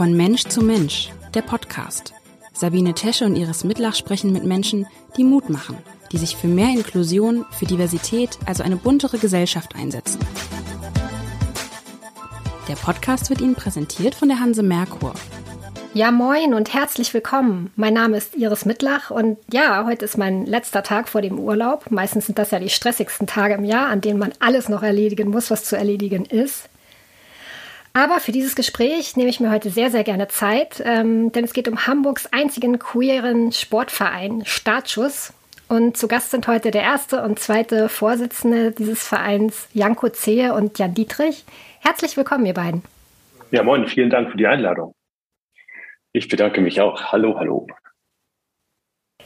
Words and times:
Von 0.00 0.16
Mensch 0.16 0.44
zu 0.44 0.62
Mensch, 0.64 1.10
der 1.34 1.42
Podcast. 1.42 2.14
Sabine 2.54 2.94
Tesche 2.94 3.26
und 3.26 3.36
Iris 3.36 3.64
Mitlach 3.64 3.94
sprechen 3.94 4.32
mit 4.32 4.44
Menschen, 4.44 4.86
die 5.18 5.24
Mut 5.24 5.50
machen, 5.50 5.76
die 6.10 6.16
sich 6.16 6.36
für 6.36 6.46
mehr 6.46 6.70
Inklusion, 6.70 7.44
für 7.50 7.66
Diversität, 7.66 8.38
also 8.46 8.62
eine 8.62 8.76
buntere 8.76 9.18
Gesellschaft 9.18 9.74
einsetzen. 9.74 10.18
Der 12.66 12.76
Podcast 12.76 13.28
wird 13.28 13.42
Ihnen 13.42 13.54
präsentiert 13.54 14.14
von 14.14 14.28
der 14.28 14.40
Hanse 14.40 14.62
Merkur. 14.62 15.12
Ja, 15.92 16.10
moin 16.10 16.54
und 16.54 16.72
herzlich 16.72 17.12
willkommen. 17.12 17.70
Mein 17.76 17.92
Name 17.92 18.16
ist 18.16 18.34
Iris 18.34 18.64
Mittlach 18.64 19.10
und 19.10 19.36
ja, 19.52 19.84
heute 19.84 20.06
ist 20.06 20.16
mein 20.16 20.46
letzter 20.46 20.82
Tag 20.82 21.10
vor 21.10 21.20
dem 21.20 21.38
Urlaub. 21.38 21.90
Meistens 21.90 22.24
sind 22.24 22.38
das 22.38 22.52
ja 22.52 22.58
die 22.58 22.70
stressigsten 22.70 23.26
Tage 23.26 23.52
im 23.52 23.64
Jahr, 23.66 23.88
an 23.88 24.00
denen 24.00 24.18
man 24.18 24.32
alles 24.38 24.70
noch 24.70 24.82
erledigen 24.82 25.28
muss, 25.28 25.50
was 25.50 25.64
zu 25.64 25.76
erledigen 25.76 26.24
ist. 26.24 26.70
Aber 27.92 28.20
für 28.20 28.32
dieses 28.32 28.54
Gespräch 28.54 29.16
nehme 29.16 29.30
ich 29.30 29.40
mir 29.40 29.50
heute 29.50 29.70
sehr, 29.70 29.90
sehr 29.90 30.04
gerne 30.04 30.28
Zeit, 30.28 30.80
ähm, 30.84 31.32
denn 31.32 31.44
es 31.44 31.52
geht 31.52 31.66
um 31.66 31.86
Hamburgs 31.86 32.26
einzigen 32.26 32.78
queeren 32.78 33.50
Sportverein, 33.52 34.42
Startschuss. 34.44 35.32
Und 35.68 35.96
zu 35.96 36.08
Gast 36.08 36.30
sind 36.30 36.48
heute 36.48 36.70
der 36.70 36.82
erste 36.82 37.22
und 37.22 37.38
zweite 37.38 37.88
Vorsitzende 37.88 38.72
dieses 38.72 39.06
Vereins, 39.06 39.68
Janko 39.72 40.08
Zehe 40.08 40.54
und 40.54 40.78
Jan 40.78 40.94
Dietrich. 40.94 41.44
Herzlich 41.80 42.16
willkommen, 42.16 42.46
ihr 42.46 42.54
beiden. 42.54 42.82
Ja, 43.50 43.62
moin, 43.62 43.86
vielen 43.86 44.10
Dank 44.10 44.30
für 44.30 44.36
die 44.36 44.46
Einladung. 44.46 44.94
Ich 46.12 46.28
bedanke 46.28 46.60
mich 46.60 46.80
auch. 46.80 47.12
Hallo, 47.12 47.38
hallo. 47.38 47.66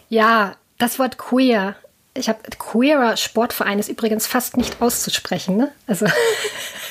Ja, 0.09 0.57
das 0.79 0.99
Wort 0.99 1.19
queer. 1.19 1.77
Ich 2.15 2.29
habe 2.29 2.41
queerer 2.59 3.17
Sportverein 3.17 3.79
ist 3.79 3.89
übrigens 3.89 4.27
fast 4.27 4.57
nicht 4.57 4.81
auszusprechen, 4.81 5.57
ne? 5.57 5.73
Also 5.87 6.07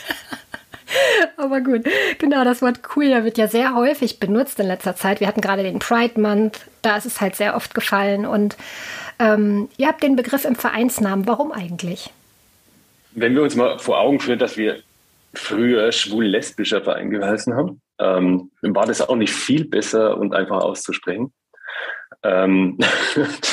Aber 1.38 1.62
gut, 1.62 1.84
genau, 2.20 2.44
das 2.44 2.62
Wort 2.62 2.84
queer 2.84 3.24
wird 3.24 3.38
ja 3.38 3.48
sehr 3.48 3.76
häufig 3.76 4.20
benutzt 4.20 4.60
in 4.60 4.68
letzter 4.68 4.96
Zeit. 4.96 5.20
Wir 5.20 5.28
hatten 5.28 5.42
gerade 5.42 5.64
den 5.64 5.80
Pride 5.80 6.20
Month, 6.20 6.62
da 6.82 6.98
ist 6.98 7.06
es 7.06 7.22
halt 7.22 7.36
sehr 7.36 7.56
oft 7.56 7.74
gefallen. 7.74 8.26
Und 8.26 8.58
ähm, 9.20 9.70
ihr 9.78 9.88
habt 9.88 10.04
den 10.04 10.16
Begriff 10.16 10.46
im 10.46 10.56
Vereinsnamen. 10.56 11.28
Warum 11.28 11.52
eigentlich? 11.52 12.12
Wenn 13.12 13.36
wir 13.36 13.44
uns 13.44 13.56
mal 13.56 13.80
vor 13.80 14.00
Augen 14.00 14.20
führen, 14.20 14.40
dass 14.40 14.58
wir 14.58 14.82
früher 15.34 15.92
schwul-lesbischer 15.92 16.82
Verein 16.82 17.10
geheißen 17.10 17.56
haben, 17.56 17.82
ähm, 18.00 18.52
war 18.62 18.86
das 18.86 19.02
auch 19.02 19.16
nicht 19.16 19.34
viel 19.34 19.66
besser 19.66 20.18
und 20.18 20.34
einfach 20.34 20.62
auszusprechen. 20.62 21.34
Ähm 22.24 22.78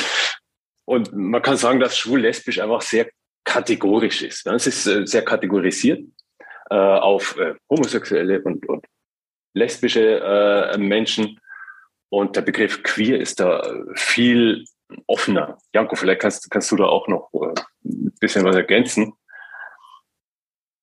und 0.85 1.13
man 1.13 1.43
kann 1.43 1.57
sagen, 1.57 1.81
dass 1.81 1.97
schwul-lesbisch 1.97 2.61
einfach 2.61 2.83
sehr 2.83 3.09
kategorisch 3.45 4.23
ist. 4.23 4.47
Es 4.47 4.67
ist 4.67 4.87
äh, 4.87 5.07
sehr 5.07 5.23
kategorisiert 5.23 6.01
äh, 6.71 6.75
auf 6.75 7.37
äh, 7.39 7.55
homosexuelle 7.69 8.41
und, 8.43 8.67
und 8.69 8.87
lesbische 9.55 10.21
äh, 10.21 10.79
Menschen. 10.79 11.41
Und 12.09 12.37
der 12.37 12.43
Begriff 12.43 12.83
queer 12.83 13.21
ist 13.21 13.41
da 13.41 13.63
viel 13.95 14.65
offener. 15.07 15.59
Janko, 15.73 15.97
vielleicht 15.97 16.21
kannst, 16.21 16.51
kannst 16.51 16.71
du 16.73 16.77
da 16.77 16.85
auch 16.85 17.09
noch 17.09 17.31
äh, 17.35 17.55
ein 17.85 18.15
bisschen 18.21 18.45
was 18.45 18.57
ergänzen, 18.57 19.13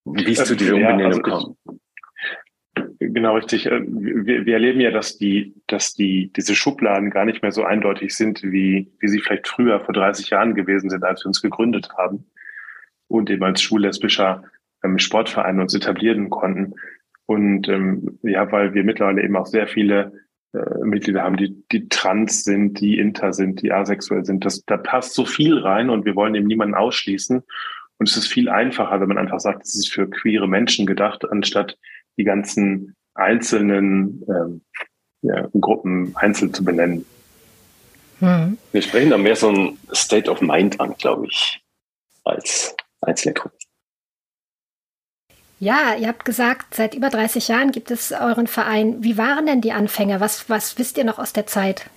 wie 0.05 0.31
es 0.31 0.45
zu 0.45 0.55
dieser 0.55 0.75
Umbenennung 0.75 1.25
ja, 1.25 1.33
also 1.33 1.55
kam. 1.66 1.77
Genau 2.99 3.35
richtig. 3.35 3.66
Äh, 3.66 3.81
wir, 3.88 4.45
wir 4.45 4.53
erleben 4.53 4.79
ja, 4.79 4.91
dass 4.91 5.17
die, 5.17 5.53
dass 5.67 5.94
die, 5.94 6.31
diese 6.33 6.55
Schubladen 6.55 7.09
gar 7.09 7.25
nicht 7.25 7.41
mehr 7.41 7.51
so 7.51 7.63
eindeutig 7.63 8.16
sind, 8.16 8.44
wie, 8.44 8.91
wie 8.99 9.07
sie 9.07 9.19
vielleicht 9.19 9.47
früher 9.47 9.79
vor 9.81 9.94
30 9.94 10.29
Jahren 10.29 10.55
gewesen 10.55 10.89
sind, 10.89 11.03
als 11.03 11.23
wir 11.23 11.27
uns 11.27 11.41
gegründet 11.41 11.89
haben 11.97 12.25
und 13.07 13.29
eben 13.29 13.44
als 13.44 13.61
schwul-lesbischer 13.61 14.44
ähm, 14.83 15.00
Sportverein 15.00 15.59
uns 15.59 15.73
etablieren 15.73 16.30
konnten. 16.30 16.75
Und 17.25 17.67
ähm, 17.67 18.20
ja, 18.23 18.52
weil 18.52 18.73
wir 18.73 18.84
mittlerweile 18.84 19.23
eben 19.23 19.36
auch 19.36 19.45
sehr 19.45 19.67
viele 19.67 20.14
äh, 20.53 20.84
Mitglieder 20.84 21.23
haben, 21.23 21.38
die, 21.38 21.64
die 21.72 21.89
trans 21.89 22.44
sind, 22.44 22.80
die 22.80 23.00
inter 23.00 23.34
sind, 23.34 23.62
die 23.62 23.72
asexuell 23.72 24.24
sind. 24.24 24.46
Das, 24.46 24.63
da 24.66 24.78
passt 24.78 25.13
so 25.13 25.25
viel 25.25 25.57
rein 25.57 25.90
und 25.90 26.06
wir 26.06 26.16
wollen 26.16 26.35
eben 26.35 26.47
niemanden 26.47 26.75
ausschließen. 26.75 27.44
Und 28.00 28.09
es 28.09 28.16
ist 28.16 28.28
viel 28.28 28.47
einfacher, 28.47 29.01
wenn 29.01 29.07
man 29.07 29.18
einfach 29.18 29.40
sagt, 29.40 29.66
es 29.66 29.75
ist 29.75 29.91
für 29.91 30.09
queere 30.09 30.47
Menschen 30.47 30.85
gedacht, 30.85 31.25
anstatt 31.30 31.78
die 32.18 32.24
ganzen 32.24 32.96
einzelnen 33.16 34.24
ähm, 34.30 34.62
ja, 35.22 35.50
Gruppen 35.59 36.16
einzeln 36.16 36.53
zu 36.53 36.63
benennen. 36.63 37.06
Hm. 38.19 38.57
Wir 38.72 38.81
sprechen 38.81 39.09
da 39.09 39.18
mehr 39.18 39.35
so 39.35 39.50
ein 39.50 39.78
State 39.94 40.30
of 40.30 40.41
Mind 40.41 40.80
an, 40.80 40.96
glaube 40.97 41.28
ich, 41.28 41.62
als 42.24 42.75
einzelne 43.01 43.34
Gruppen. 43.34 43.57
Ja, 45.59 45.95
ihr 46.00 46.07
habt 46.07 46.23
gesagt, 46.23 46.75
seit 46.75 46.94
über 46.94 47.09
30 47.09 47.47
Jahren 47.47 47.72
gibt 47.72 47.90
es 47.90 48.12
euren 48.12 48.47
Verein. 48.47 49.03
Wie 49.03 49.18
waren 49.18 49.47
denn 49.47 49.62
die 49.62 49.72
Anfänge? 49.72 50.19
Was, 50.19 50.50
was 50.50 50.78
wisst 50.78 50.97
ihr 50.97 51.03
noch 51.03 51.18
aus 51.18 51.34
der 51.34 51.47
Zeit? 51.47 51.90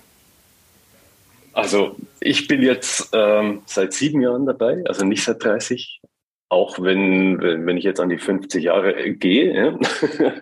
Also 1.53 1.95
ich 2.19 2.47
bin 2.47 2.61
jetzt 2.61 3.09
ähm, 3.13 3.61
seit 3.65 3.93
sieben 3.93 4.21
Jahren 4.21 4.45
dabei, 4.45 4.81
also 4.87 5.05
nicht 5.05 5.23
seit 5.23 5.43
30, 5.43 6.01
auch 6.49 6.79
wenn, 6.79 7.39
wenn 7.39 7.77
ich 7.77 7.83
jetzt 7.83 7.99
an 7.99 8.09
die 8.09 8.17
50 8.17 8.63
Jahre 8.63 8.95
äh, 8.95 9.13
gehe. 9.13 9.53
Ja. 9.53 9.79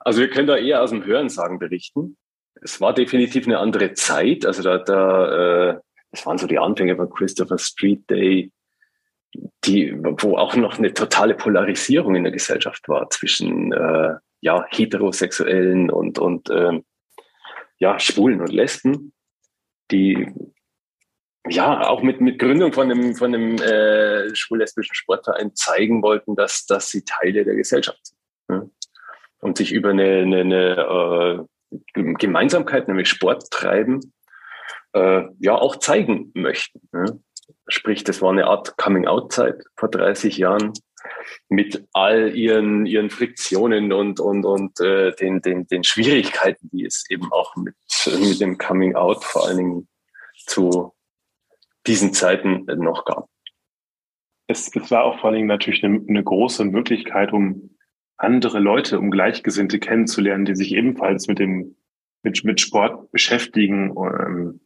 Also 0.00 0.20
wir 0.20 0.30
können 0.30 0.46
da 0.46 0.56
eher 0.56 0.82
aus 0.82 0.88
dem 0.88 1.04
Hörensagen 1.04 1.58
berichten. 1.58 2.16
Es 2.62 2.80
war 2.80 2.94
definitiv 2.94 3.46
eine 3.46 3.58
andere 3.58 3.92
Zeit. 3.92 4.46
Also 4.46 4.62
da, 4.62 4.78
da 4.78 5.72
äh, 5.72 5.80
das 6.12 6.24
waren 6.24 6.38
so 6.38 6.46
die 6.46 6.58
Anfänge 6.58 6.96
von 6.96 7.10
Christopher 7.10 7.58
Street 7.58 8.08
Day, 8.08 8.50
die, 9.64 9.94
wo 9.98 10.36
auch 10.36 10.56
noch 10.56 10.78
eine 10.78 10.92
totale 10.94 11.34
Polarisierung 11.34 12.14
in 12.14 12.24
der 12.24 12.32
Gesellschaft 12.32 12.88
war 12.88 13.10
zwischen 13.10 13.72
äh, 13.72 14.14
ja, 14.40 14.64
Heterosexuellen 14.70 15.90
und, 15.90 16.18
und 16.18 16.48
äh, 16.50 16.80
ja, 17.78 17.98
Schwulen 17.98 18.40
und 18.40 18.52
Lesben, 18.52 19.12
die 19.90 20.32
ja 21.48 21.86
auch 21.88 22.02
mit, 22.02 22.20
mit 22.20 22.38
Gründung 22.38 22.72
von 22.72 22.90
einem, 22.90 23.14
von 23.14 23.34
einem 23.34 23.56
äh, 23.56 24.34
schwul-lesbischen 24.34 24.94
Sportverein 24.94 25.54
zeigen 25.54 26.02
wollten, 26.02 26.36
dass, 26.36 26.66
dass 26.66 26.90
sie 26.90 27.04
Teile 27.04 27.44
der 27.44 27.54
Gesellschaft 27.54 28.06
sind. 28.06 28.18
Ja? 28.50 28.62
Und 29.40 29.56
sich 29.56 29.72
über 29.72 29.90
eine, 29.90 30.18
eine, 30.18 30.40
eine 30.40 31.46
äh, 31.94 32.12
Gemeinsamkeit, 32.14 32.88
nämlich 32.88 33.08
Sport 33.08 33.50
treiben, 33.50 34.12
äh, 34.92 35.22
ja 35.38 35.54
auch 35.54 35.76
zeigen 35.76 36.32
möchten. 36.34 36.88
Ja? 36.92 37.06
Sprich, 37.88 38.04
das 38.04 38.20
war 38.20 38.32
eine 38.32 38.46
Art 38.46 38.76
Coming-out-Zeit 38.76 39.64
vor 39.74 39.88
30 39.88 40.36
Jahren 40.36 40.74
mit 41.48 41.88
all 41.94 42.36
ihren, 42.36 42.84
ihren 42.84 43.08
Friktionen 43.08 43.94
und, 43.94 44.20
und, 44.20 44.44
und 44.44 44.78
äh, 44.80 45.12
den, 45.12 45.40
den, 45.40 45.66
den 45.68 45.84
Schwierigkeiten, 45.84 46.68
die 46.70 46.84
es 46.84 47.06
eben 47.08 47.32
auch 47.32 47.56
mit, 47.56 47.74
mit 48.20 48.42
dem 48.42 48.58
Coming-out 48.58 49.24
vor 49.24 49.46
allen 49.46 49.56
Dingen 49.56 49.88
zu 50.44 50.92
diesen 51.86 52.12
Zeiten 52.12 52.66
noch 52.76 53.06
gab. 53.06 53.26
Es, 54.48 54.70
es 54.76 54.90
war 54.90 55.04
auch 55.04 55.20
vor 55.20 55.30
allen 55.30 55.36
Dingen 55.36 55.48
natürlich 55.48 55.82
eine, 55.82 56.04
eine 56.06 56.22
große 56.22 56.66
Möglichkeit, 56.66 57.32
um 57.32 57.74
andere 58.18 58.58
Leute, 58.58 58.98
um 58.98 59.10
Gleichgesinnte 59.10 59.78
kennenzulernen, 59.78 60.44
die 60.44 60.56
sich 60.56 60.74
ebenfalls 60.74 61.26
mit 61.26 61.38
dem 61.38 61.74
mit, 62.22 62.44
mit 62.44 62.60
Sport 62.60 63.10
beschäftigen, 63.12 63.94
ähm, 63.96 64.60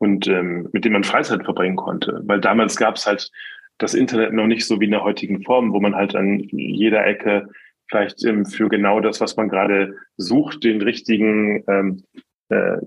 und 0.00 0.26
ähm, 0.28 0.68
mit 0.72 0.84
dem 0.84 0.94
man 0.94 1.04
Freizeit 1.04 1.44
verbringen 1.44 1.76
konnte. 1.76 2.22
Weil 2.24 2.40
damals 2.40 2.76
gab 2.76 2.96
es 2.96 3.06
halt 3.06 3.30
das 3.76 3.94
Internet 3.94 4.32
noch 4.32 4.46
nicht 4.46 4.66
so 4.66 4.80
wie 4.80 4.86
in 4.86 4.90
der 4.90 5.04
heutigen 5.04 5.42
Form, 5.42 5.72
wo 5.72 5.80
man 5.80 5.94
halt 5.94 6.16
an 6.16 6.40
jeder 6.50 7.06
Ecke 7.06 7.48
vielleicht 7.88 8.24
ähm, 8.24 8.46
für 8.46 8.68
genau 8.68 9.00
das, 9.00 9.20
was 9.20 9.36
man 9.36 9.48
gerade 9.48 9.94
sucht, 10.16 10.64
den 10.64 10.80
richtigen, 10.80 11.64
ähm, 11.68 12.04
äh, 12.48 12.78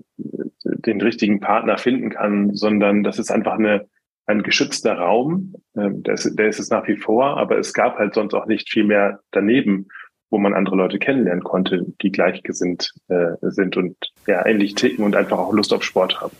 den 0.64 1.00
richtigen 1.00 1.38
Partner 1.38 1.78
finden 1.78 2.10
kann, 2.10 2.54
sondern 2.54 3.04
das 3.04 3.20
ist 3.20 3.30
einfach 3.30 3.58
eine, 3.58 3.86
ein 4.26 4.42
geschützter 4.42 4.94
Raum. 4.94 5.54
Ähm, 5.76 6.02
der, 6.02 6.14
ist, 6.14 6.36
der 6.36 6.48
ist 6.48 6.58
es 6.58 6.70
nach 6.70 6.88
wie 6.88 6.96
vor, 6.96 7.36
aber 7.36 7.58
es 7.58 7.72
gab 7.74 7.98
halt 7.98 8.14
sonst 8.14 8.34
auch 8.34 8.46
nicht 8.46 8.70
viel 8.70 8.84
mehr 8.84 9.20
daneben, 9.30 9.86
wo 10.30 10.38
man 10.38 10.54
andere 10.54 10.74
Leute 10.74 10.98
kennenlernen 10.98 11.44
konnte, 11.44 11.86
die 12.02 12.10
gleichgesinnt 12.10 12.92
äh, 13.06 13.34
sind 13.40 13.76
und 13.76 13.96
ja 14.26 14.44
ähnlich 14.44 14.74
ticken 14.74 15.04
und 15.04 15.14
einfach 15.14 15.38
auch 15.38 15.52
Lust 15.52 15.72
auf 15.72 15.84
Sport 15.84 16.20
haben. 16.20 16.34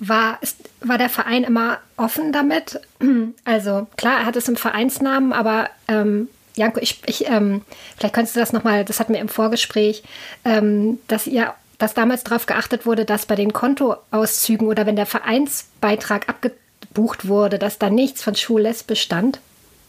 War, 0.00 0.38
ist, 0.40 0.56
war 0.80 0.98
der 0.98 1.10
Verein 1.10 1.44
immer 1.44 1.78
offen 1.96 2.32
damit? 2.32 2.80
Also 3.44 3.86
klar, 3.96 4.20
er 4.20 4.26
hat 4.26 4.36
es 4.36 4.48
im 4.48 4.56
Vereinsnamen, 4.56 5.32
aber 5.32 5.68
ähm, 5.88 6.28
Janko, 6.56 6.80
ich, 6.80 7.00
ich 7.06 7.28
ähm, 7.28 7.62
vielleicht 7.96 8.14
könntest 8.14 8.36
du 8.36 8.40
das 8.40 8.52
nochmal, 8.52 8.84
das 8.84 9.00
hatten 9.00 9.12
wir 9.12 9.20
im 9.20 9.28
Vorgespräch, 9.28 10.02
ähm, 10.44 10.98
dass 11.08 11.26
ihr, 11.26 11.54
dass 11.78 11.94
damals 11.94 12.24
darauf 12.24 12.46
geachtet 12.46 12.86
wurde, 12.86 13.04
dass 13.04 13.26
bei 13.26 13.34
den 13.34 13.52
Kontoauszügen 13.52 14.66
oder 14.66 14.86
wenn 14.86 14.96
der 14.96 15.06
Vereinsbeitrag 15.06 16.28
abgebucht 16.28 17.28
wurde, 17.28 17.58
dass 17.58 17.78
da 17.78 17.90
nichts 17.90 18.22
von 18.22 18.34
Schul-Lesbisch 18.34 19.02
stand? 19.02 19.40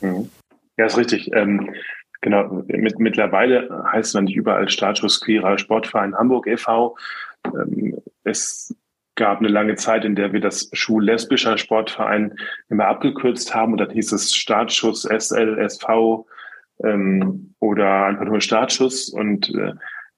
Mhm. 0.02 0.30
Ja, 0.78 0.86
ist 0.86 0.98
richtig. 0.98 1.32
Ähm, 1.34 1.74
genau, 2.22 2.64
mit, 2.68 3.00
mittlerweile 3.00 3.84
heißt 3.92 4.16
man 4.16 4.26
nicht 4.26 4.36
überall 4.36 4.70
Status 4.70 5.22
Queerer 5.22 5.58
Sportverein 5.58 6.16
Hamburg 6.16 6.48
e.V. 6.48 6.96
Ähm, 7.46 7.98
es 8.24 8.76
gab 9.22 9.38
eine 9.38 9.50
lange 9.50 9.76
Zeit, 9.76 10.04
in 10.04 10.16
der 10.16 10.34
wir 10.34 10.40
das 10.40 10.72
Schul-Lesbischer 10.74 11.60
Sportverein 11.60 12.34
immer 12.70 12.88
abgekürzt 12.88 13.54
haben 13.54 13.74
und 13.74 13.78
dann 13.78 13.92
hieß 13.92 14.14
es 14.14 14.34
Startschuss 14.34 15.04
SLSV 15.04 16.26
ähm, 16.84 17.54
oder 17.60 18.06
einfach 18.06 18.26
nur 18.26 18.42
Startschuss 18.42 19.10
und 19.10 19.54
äh, 19.54 19.74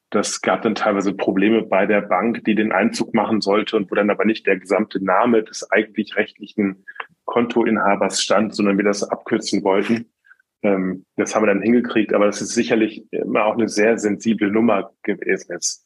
das 0.09 0.41
gab 0.41 0.61
dann 0.61 0.73
teilweise 0.73 1.13
Probleme 1.13 1.63
bei 1.63 1.85
der 1.85 1.99
Bank, 1.99 2.45
die 2.45 2.55
den 2.55 2.71
Einzug 2.71 3.13
machen 3.13 3.41
sollte 3.41 3.75
und 3.75 3.91
wo 3.91 3.95
dann 3.95 4.09
aber 4.09 4.23
nicht 4.23 4.47
der 4.47 4.57
gesamte 4.57 5.03
Name 5.03 5.43
des 5.43 5.69
eigentlich 5.69 6.15
rechtlichen 6.15 6.85
Kontoinhabers 7.25 8.21
stand, 8.21 8.55
sondern 8.55 8.77
wir 8.77 8.85
das 8.85 9.03
abkürzen 9.03 9.65
wollten. 9.65 10.05
Ähm, 10.61 11.05
das 11.17 11.35
haben 11.35 11.43
wir 11.43 11.53
dann 11.53 11.61
hingekriegt, 11.61 12.13
aber 12.13 12.27
das 12.27 12.41
ist 12.41 12.53
sicherlich 12.53 13.05
immer 13.11 13.43
auch 13.43 13.55
eine 13.55 13.67
sehr 13.67 13.97
sensible 13.97 14.49
Nummer 14.49 14.93
gewesen. 15.03 15.51
Jetzt 15.51 15.82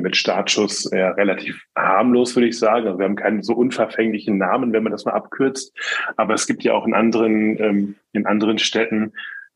mit 0.00 0.16
Startschuss 0.16 0.90
ja, 0.92 1.10
relativ 1.10 1.62
harmlos, 1.76 2.34
würde 2.36 2.48
ich 2.48 2.58
sagen. 2.58 2.86
Also 2.86 2.98
wir 2.98 3.04
haben 3.04 3.16
keinen 3.16 3.42
so 3.42 3.54
unverfänglichen 3.54 4.38
Namen, 4.38 4.72
wenn 4.72 4.82
man 4.82 4.92
das 4.92 5.04
mal 5.04 5.12
abkürzt. 5.12 5.76
Aber 6.16 6.34
es 6.34 6.46
gibt 6.46 6.62
ja 6.62 6.72
auch 6.72 6.86
in 6.86 6.94
anderen, 6.94 7.58
ähm, 7.60 7.94
in 8.12 8.26
anderen 8.26 8.58
Städten 8.58 9.12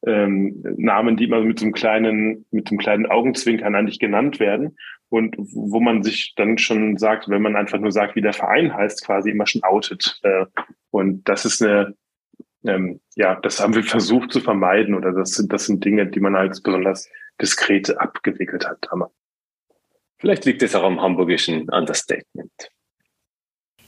ähm, 0.06 0.62
Namen, 0.76 1.16
die 1.16 1.24
immer 1.24 1.40
mit 1.40 1.58
so 1.58 1.64
einem 1.64 1.72
kleinen, 1.72 2.46
mit 2.50 2.68
so 2.68 2.72
einem 2.72 2.78
kleinen 2.78 3.06
Augenzwinkern 3.06 3.74
eigentlich 3.74 3.98
genannt 3.98 4.40
werden 4.40 4.76
und 5.08 5.36
wo 5.38 5.80
man 5.80 6.02
sich 6.02 6.34
dann 6.36 6.58
schon 6.58 6.96
sagt, 6.96 7.28
wenn 7.28 7.42
man 7.42 7.56
einfach 7.56 7.78
nur 7.78 7.92
sagt, 7.92 8.16
wie 8.16 8.22
der 8.22 8.32
Verein 8.32 8.74
heißt, 8.74 9.04
quasi 9.04 9.30
immer 9.30 9.46
schon 9.46 9.62
outet. 9.62 10.20
Äh, 10.22 10.46
und 10.90 11.28
das 11.28 11.44
ist 11.44 11.62
eine, 11.62 11.94
ähm, 12.64 13.00
ja, 13.14 13.36
das 13.36 13.60
haben 13.60 13.74
wir 13.74 13.84
versucht 13.84 14.32
zu 14.32 14.40
vermeiden 14.40 14.94
oder 14.94 15.12
das 15.12 15.30
sind, 15.30 15.52
das 15.52 15.66
sind 15.66 15.84
Dinge, 15.84 16.06
die 16.06 16.20
man 16.20 16.34
als 16.36 16.60
besonders 16.60 17.08
diskret 17.40 17.96
abgewickelt 17.98 18.66
hat 18.66 18.86
damals. 18.90 19.12
Vielleicht 20.18 20.44
liegt 20.44 20.62
es 20.62 20.74
auch 20.74 20.82
am 20.82 21.00
hamburgischen 21.00 21.68
Understatement. 21.68 22.70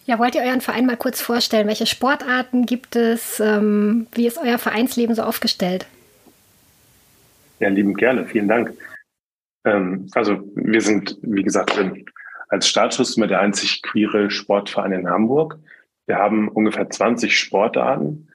Ja, 0.05 0.19
wollt 0.19 0.35
ihr 0.35 0.43
euren 0.43 0.61
Verein 0.61 0.87
mal 0.87 0.97
kurz 0.97 1.21
vorstellen? 1.21 1.69
Welche 1.69 1.87
Sportarten 1.87 2.65
gibt 2.65 2.97
es? 2.97 3.41
Ähm, 3.41 4.07
wie 4.15 4.27
ist 4.27 4.39
euer 4.39 4.59
Vereinsleben 4.59 5.15
so 5.15 5.23
aufgestellt? 5.23 5.87
Ja, 7.61 7.69
lieben 7.69 7.95
gerne. 7.95 8.25
Vielen 8.27 8.49
Dank. 8.49 8.73
Ähm, 9.65 10.09
also 10.15 10.43
wir 10.55 10.81
sind, 10.81 11.19
wie 11.23 11.43
gesagt, 11.43 11.79
als 12.49 12.69
Startschuss 12.69 13.17
immer 13.17 13.27
der 13.27 13.41
einzig 13.41 13.83
queere 13.83 14.31
Sportverein 14.31 14.93
in 14.93 15.09
Hamburg. 15.09 15.59
Wir 16.07 16.17
haben 16.17 16.49
ungefähr 16.49 16.89
20 16.89 17.39
Sportarten, 17.39 18.29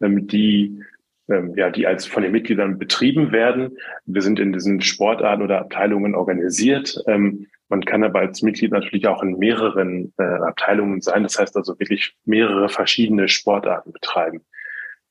ähm, 0.00 0.28
die 0.28 0.84
ähm, 1.28 1.54
ja, 1.56 1.70
die 1.70 1.86
als 1.86 2.06
von 2.06 2.22
den 2.22 2.32
Mitgliedern 2.32 2.78
betrieben 2.78 3.32
werden. 3.32 3.76
Wir 4.04 4.22
sind 4.22 4.38
in 4.38 4.52
diesen 4.52 4.80
Sportarten 4.80 5.42
oder 5.42 5.60
Abteilungen 5.60 6.14
organisiert. 6.14 7.02
Ähm, 7.06 7.46
man 7.68 7.84
kann 7.84 8.04
aber 8.04 8.20
als 8.20 8.42
Mitglied 8.42 8.70
natürlich 8.70 9.08
auch 9.08 9.22
in 9.22 9.38
mehreren 9.38 10.12
äh, 10.18 10.22
Abteilungen 10.22 11.00
sein. 11.00 11.24
Das 11.24 11.38
heißt 11.38 11.56
also 11.56 11.78
wirklich 11.80 12.16
mehrere 12.24 12.68
verschiedene 12.68 13.28
Sportarten 13.28 13.92
betreiben. 13.92 14.42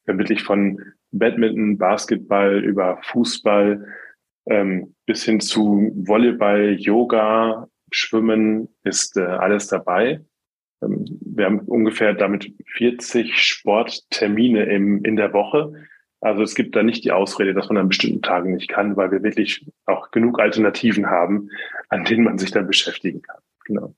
Haben 0.07 0.19
wirklich 0.19 0.43
von 0.43 0.79
Badminton, 1.11 1.77
Basketball 1.77 2.63
über 2.63 2.99
Fußball 3.03 3.85
ähm, 4.47 4.95
bis 5.05 5.23
hin 5.23 5.39
zu 5.39 5.91
Volleyball, 5.95 6.75
Yoga, 6.79 7.67
Schwimmen 7.91 8.69
ist 8.83 9.17
äh, 9.17 9.21
alles 9.21 9.67
dabei. 9.67 10.23
Ähm, 10.81 11.05
wir 11.21 11.45
haben 11.45 11.59
ungefähr 11.59 12.13
damit 12.13 12.53
40 12.77 13.37
Sporttermine 13.37 14.63
im, 14.65 15.03
in 15.03 15.15
der 15.15 15.33
Woche. 15.33 15.73
Also 16.25 16.41
es 16.41 16.55
gibt 16.55 16.75
da 16.75 16.81
nicht 16.81 17.03
die 17.05 17.11
Ausrede, 17.11 17.53
dass 17.53 17.69
man 17.69 17.77
an 17.77 17.87
bestimmten 17.87 18.23
Tagen 18.23 18.55
nicht 18.55 18.67
kann, 18.67 18.97
weil 18.97 19.11
wir 19.11 19.21
wirklich 19.21 19.63
auch 19.85 20.09
genug 20.09 20.39
Alternativen 20.39 21.05
haben, 21.05 21.51
an 21.89 22.03
denen 22.03 22.23
man 22.23 22.39
sich 22.39 22.49
dann 22.49 22.65
beschäftigen 22.65 23.21
kann. 23.21 23.37
Genau. 23.65 23.95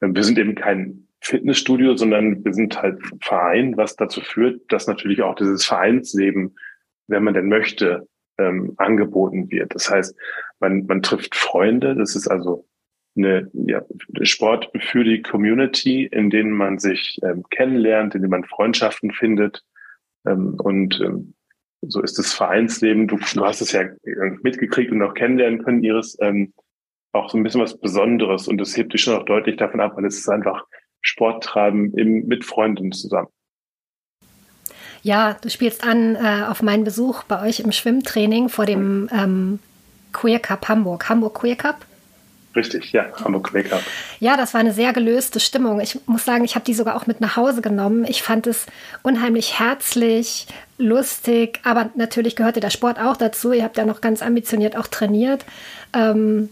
Wir 0.00 0.24
sind 0.24 0.38
eben 0.38 0.54
kein 0.54 1.08
Fitnessstudio, 1.20 1.94
sondern 1.94 2.42
wir 2.42 2.54
sind 2.54 2.80
halt 2.80 3.02
Verein, 3.20 3.76
was 3.76 3.96
dazu 3.96 4.22
führt, 4.22 4.62
dass 4.72 4.86
natürlich 4.86 5.20
auch 5.20 5.34
dieses 5.34 5.66
Vereinsleben, 5.66 6.56
wenn 7.08 7.22
man 7.22 7.34
denn 7.34 7.50
möchte, 7.50 8.08
ähm, 8.38 8.72
angeboten 8.78 9.50
wird. 9.50 9.74
Das 9.74 9.90
heißt, 9.90 10.16
man, 10.58 10.86
man 10.86 11.02
trifft 11.02 11.34
Freunde. 11.34 11.94
Das 11.94 12.16
ist 12.16 12.28
also 12.28 12.66
eine, 13.14 13.50
ja, 13.52 13.82
Sport 14.22 14.70
für 14.80 15.04
die 15.04 15.20
Community, 15.20 16.06
in 16.06 16.30
denen 16.30 16.52
man 16.52 16.78
sich 16.78 17.20
ähm, 17.22 17.44
kennenlernt, 17.50 18.14
in 18.14 18.22
dem 18.22 18.30
man 18.30 18.44
Freundschaften 18.44 19.12
findet. 19.12 19.62
Ähm, 20.26 20.54
und 20.58 20.98
ähm, 21.04 21.34
so 21.82 22.00
ist 22.00 22.18
das 22.18 22.32
Vereinsleben. 22.32 23.08
Du, 23.08 23.18
du 23.34 23.44
hast 23.44 23.60
es 23.60 23.72
ja 23.72 23.84
mitgekriegt 24.42 24.92
und 24.92 25.02
auch 25.02 25.14
kennenlernen 25.14 25.62
können, 25.64 25.82
Iris, 25.82 26.16
ähm, 26.20 26.52
auch 27.12 27.30
so 27.30 27.36
ein 27.36 27.42
bisschen 27.42 27.60
was 27.60 27.78
Besonderes. 27.78 28.48
Und 28.48 28.58
das 28.58 28.76
hebt 28.76 28.92
dich 28.92 29.02
schon 29.02 29.16
auch 29.16 29.24
deutlich 29.24 29.56
davon 29.56 29.80
ab, 29.80 29.96
weil 29.96 30.04
es 30.04 30.18
ist 30.18 30.28
einfach 30.28 30.64
Sport 31.00 31.44
treiben 31.44 31.92
im, 31.96 32.26
mit 32.26 32.44
Freunden 32.44 32.92
zusammen. 32.92 33.28
Ja, 35.02 35.36
du 35.42 35.50
spielst 35.50 35.84
an 35.84 36.14
äh, 36.14 36.44
auf 36.48 36.62
meinen 36.62 36.84
Besuch 36.84 37.24
bei 37.24 37.42
euch 37.46 37.58
im 37.60 37.72
Schwimmtraining 37.72 38.48
vor 38.48 38.66
dem 38.66 39.08
ähm, 39.12 39.58
Queer 40.12 40.38
Cup 40.38 40.68
Hamburg. 40.68 41.08
Hamburg 41.08 41.34
Queer 41.34 41.56
Cup? 41.56 41.84
Richtig, 42.54 42.92
ja, 42.92 43.06
Hamburg 43.24 43.50
Queer 43.50 43.64
Cup. 43.64 43.82
Ja, 44.20 44.36
das 44.36 44.52
war 44.52 44.60
eine 44.60 44.72
sehr 44.72 44.92
gelöste 44.92 45.40
Stimmung. 45.40 45.80
Ich 45.80 45.98
muss 46.06 46.24
sagen, 46.24 46.44
ich 46.44 46.54
habe 46.54 46.64
die 46.64 46.74
sogar 46.74 46.96
auch 46.96 47.06
mit 47.06 47.20
nach 47.20 47.36
Hause 47.36 47.62
genommen. 47.62 48.04
Ich 48.04 48.22
fand 48.22 48.46
es 48.46 48.66
unheimlich 49.02 49.58
herzlich, 49.58 50.46
lustig, 50.76 51.60
aber 51.64 51.90
natürlich 51.94 52.36
gehörte 52.36 52.60
der 52.60 52.70
Sport 52.70 52.98
auch 52.98 53.16
dazu. 53.16 53.52
Ihr 53.52 53.64
habt 53.64 53.78
ja 53.78 53.86
noch 53.86 54.02
ganz 54.02 54.20
ambitioniert 54.20 54.76
auch 54.76 54.86
trainiert. 54.86 55.46
Ähm, 55.94 56.50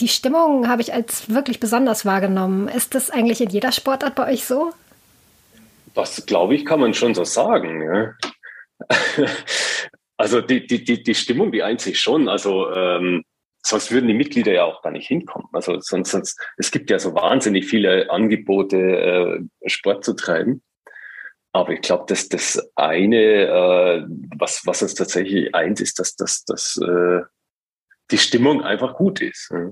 die 0.00 0.08
Stimmung 0.08 0.68
habe 0.68 0.82
ich 0.82 0.92
als 0.92 1.32
wirklich 1.32 1.60
besonders 1.60 2.04
wahrgenommen. 2.04 2.68
Ist 2.68 2.94
das 2.94 3.10
eigentlich 3.10 3.40
in 3.40 3.50
jeder 3.50 3.72
Sportart 3.72 4.16
bei 4.16 4.32
euch 4.32 4.44
so? 4.44 4.72
Das 5.94 6.26
glaube 6.26 6.54
ich, 6.54 6.64
kann 6.64 6.80
man 6.80 6.94
schon 6.94 7.14
so 7.14 7.24
sagen. 7.24 7.82
Ja. 7.82 8.14
also 10.16 10.40
die, 10.40 10.66
die, 10.66 10.84
die, 10.84 11.02
die 11.02 11.14
Stimmung, 11.14 11.52
die 11.52 11.62
eint 11.62 11.80
sich 11.80 12.00
schon. 12.00 12.28
Also 12.28 12.72
ähm, 12.72 13.24
sonst 13.68 13.92
würden 13.92 14.08
die 14.08 14.14
Mitglieder 14.14 14.52
ja 14.52 14.64
auch 14.64 14.82
gar 14.82 14.90
nicht 14.90 15.06
hinkommen. 15.06 15.48
Also 15.52 15.78
sonst, 15.80 16.10
sonst 16.10 16.40
es 16.56 16.70
gibt 16.70 16.90
ja 16.90 16.98
so 16.98 17.14
wahnsinnig 17.14 17.66
viele 17.66 18.10
Angebote, 18.10 18.76
äh, 18.78 19.68
Sport 19.68 20.04
zu 20.04 20.14
treiben. 20.14 20.62
Aber 21.52 21.72
ich 21.72 21.80
glaube, 21.80 22.04
dass 22.06 22.28
das 22.28 22.70
eine, 22.76 23.16
äh, 23.16 24.04
was, 24.36 24.62
was 24.66 24.82
uns 24.82 24.94
tatsächlich 24.94 25.54
eint, 25.54 25.80
ist, 25.80 25.98
dass, 25.98 26.14
dass, 26.14 26.44
dass 26.44 26.76
äh, 26.76 27.20
die 28.10 28.18
Stimmung 28.18 28.62
einfach 28.62 28.94
gut 28.94 29.20
ist. 29.20 29.50
Ja. 29.50 29.70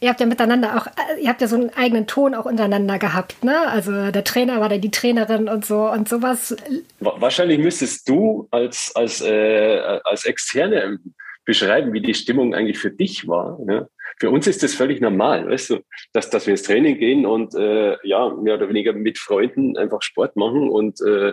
Ihr 0.00 0.08
habt 0.08 0.18
ja 0.18 0.26
miteinander 0.26 0.76
auch, 0.76 0.86
ihr 1.20 1.28
habt 1.28 1.40
ja 1.40 1.46
so 1.46 1.54
einen 1.54 1.70
eigenen 1.70 2.08
Ton 2.08 2.34
auch 2.34 2.44
untereinander 2.44 2.98
gehabt, 2.98 3.44
ne? 3.44 3.68
Also 3.68 4.10
der 4.10 4.24
Trainer 4.24 4.60
war 4.60 4.68
da 4.68 4.76
die 4.76 4.90
Trainerin 4.90 5.48
und 5.48 5.64
so 5.64 5.88
und 5.88 6.08
sowas. 6.08 6.56
Wahrscheinlich 6.98 7.60
müsstest 7.60 8.08
du 8.08 8.48
als, 8.50 8.90
als, 8.96 9.20
äh, 9.20 10.00
als 10.02 10.24
Externe 10.24 10.98
beschreiben, 11.44 11.92
wie 11.92 12.00
die 12.00 12.14
Stimmung 12.14 12.54
eigentlich 12.54 12.78
für 12.78 12.90
dich 12.90 13.26
war. 13.26 13.58
Ne? 13.64 13.88
Für 14.18 14.30
uns 14.30 14.46
ist 14.46 14.62
das 14.62 14.74
völlig 14.74 15.00
normal, 15.00 15.48
weißt 15.48 15.70
du, 15.70 15.80
dass, 16.12 16.30
dass 16.30 16.46
wir 16.46 16.52
ins 16.52 16.62
Training 16.62 16.98
gehen 16.98 17.26
und 17.26 17.54
äh, 17.54 17.96
ja, 18.06 18.28
mehr 18.30 18.54
oder 18.54 18.68
weniger 18.68 18.92
mit 18.92 19.18
Freunden 19.18 19.76
einfach 19.76 20.02
Sport 20.02 20.36
machen 20.36 20.68
und 20.68 21.00
äh, 21.00 21.32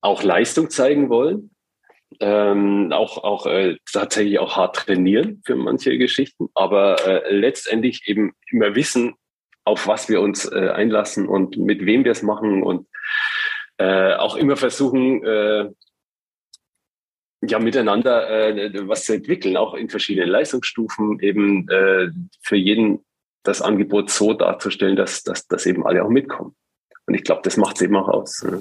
auch 0.00 0.22
Leistung 0.22 0.70
zeigen 0.70 1.08
wollen 1.08 1.50
ähm, 2.20 2.92
auch, 2.92 3.22
auch 3.22 3.46
äh, 3.46 3.76
tatsächlich 3.90 4.38
auch 4.38 4.56
hart 4.56 4.76
trainieren 4.76 5.42
für 5.44 5.56
manche 5.56 5.96
Geschichten, 5.98 6.48
aber 6.54 7.06
äh, 7.06 7.34
letztendlich 7.34 8.02
eben 8.06 8.32
immer 8.50 8.74
wissen, 8.74 9.14
auf 9.64 9.86
was 9.86 10.08
wir 10.08 10.20
uns 10.20 10.50
äh, 10.50 10.70
einlassen 10.70 11.26
und 11.26 11.56
mit 11.56 11.86
wem 11.86 12.04
wir 12.04 12.12
es 12.12 12.22
machen 12.22 12.62
und 12.62 12.86
äh, 13.78 14.14
auch 14.14 14.36
immer 14.36 14.56
versuchen, 14.56 15.24
ja, 17.48 17.58
miteinander 17.58 18.28
äh, 18.28 18.88
was 18.88 19.04
zu 19.04 19.14
entwickeln, 19.14 19.56
auch 19.56 19.74
in 19.74 19.88
verschiedenen 19.88 20.28
Leistungsstufen, 20.28 21.20
eben 21.20 21.68
äh, 21.68 22.08
für 22.42 22.56
jeden 22.56 23.04
das 23.42 23.62
Angebot 23.62 24.10
so 24.10 24.32
darzustellen, 24.32 24.96
dass, 24.96 25.22
dass, 25.22 25.46
dass 25.46 25.66
eben 25.66 25.86
alle 25.86 26.04
auch 26.04 26.08
mitkommen. 26.08 26.54
Und 27.06 27.14
ich 27.14 27.24
glaube, 27.24 27.42
das 27.44 27.56
macht 27.56 27.76
es 27.76 27.82
eben 27.82 27.96
auch 27.96 28.08
aus. 28.08 28.42
Ne? 28.42 28.60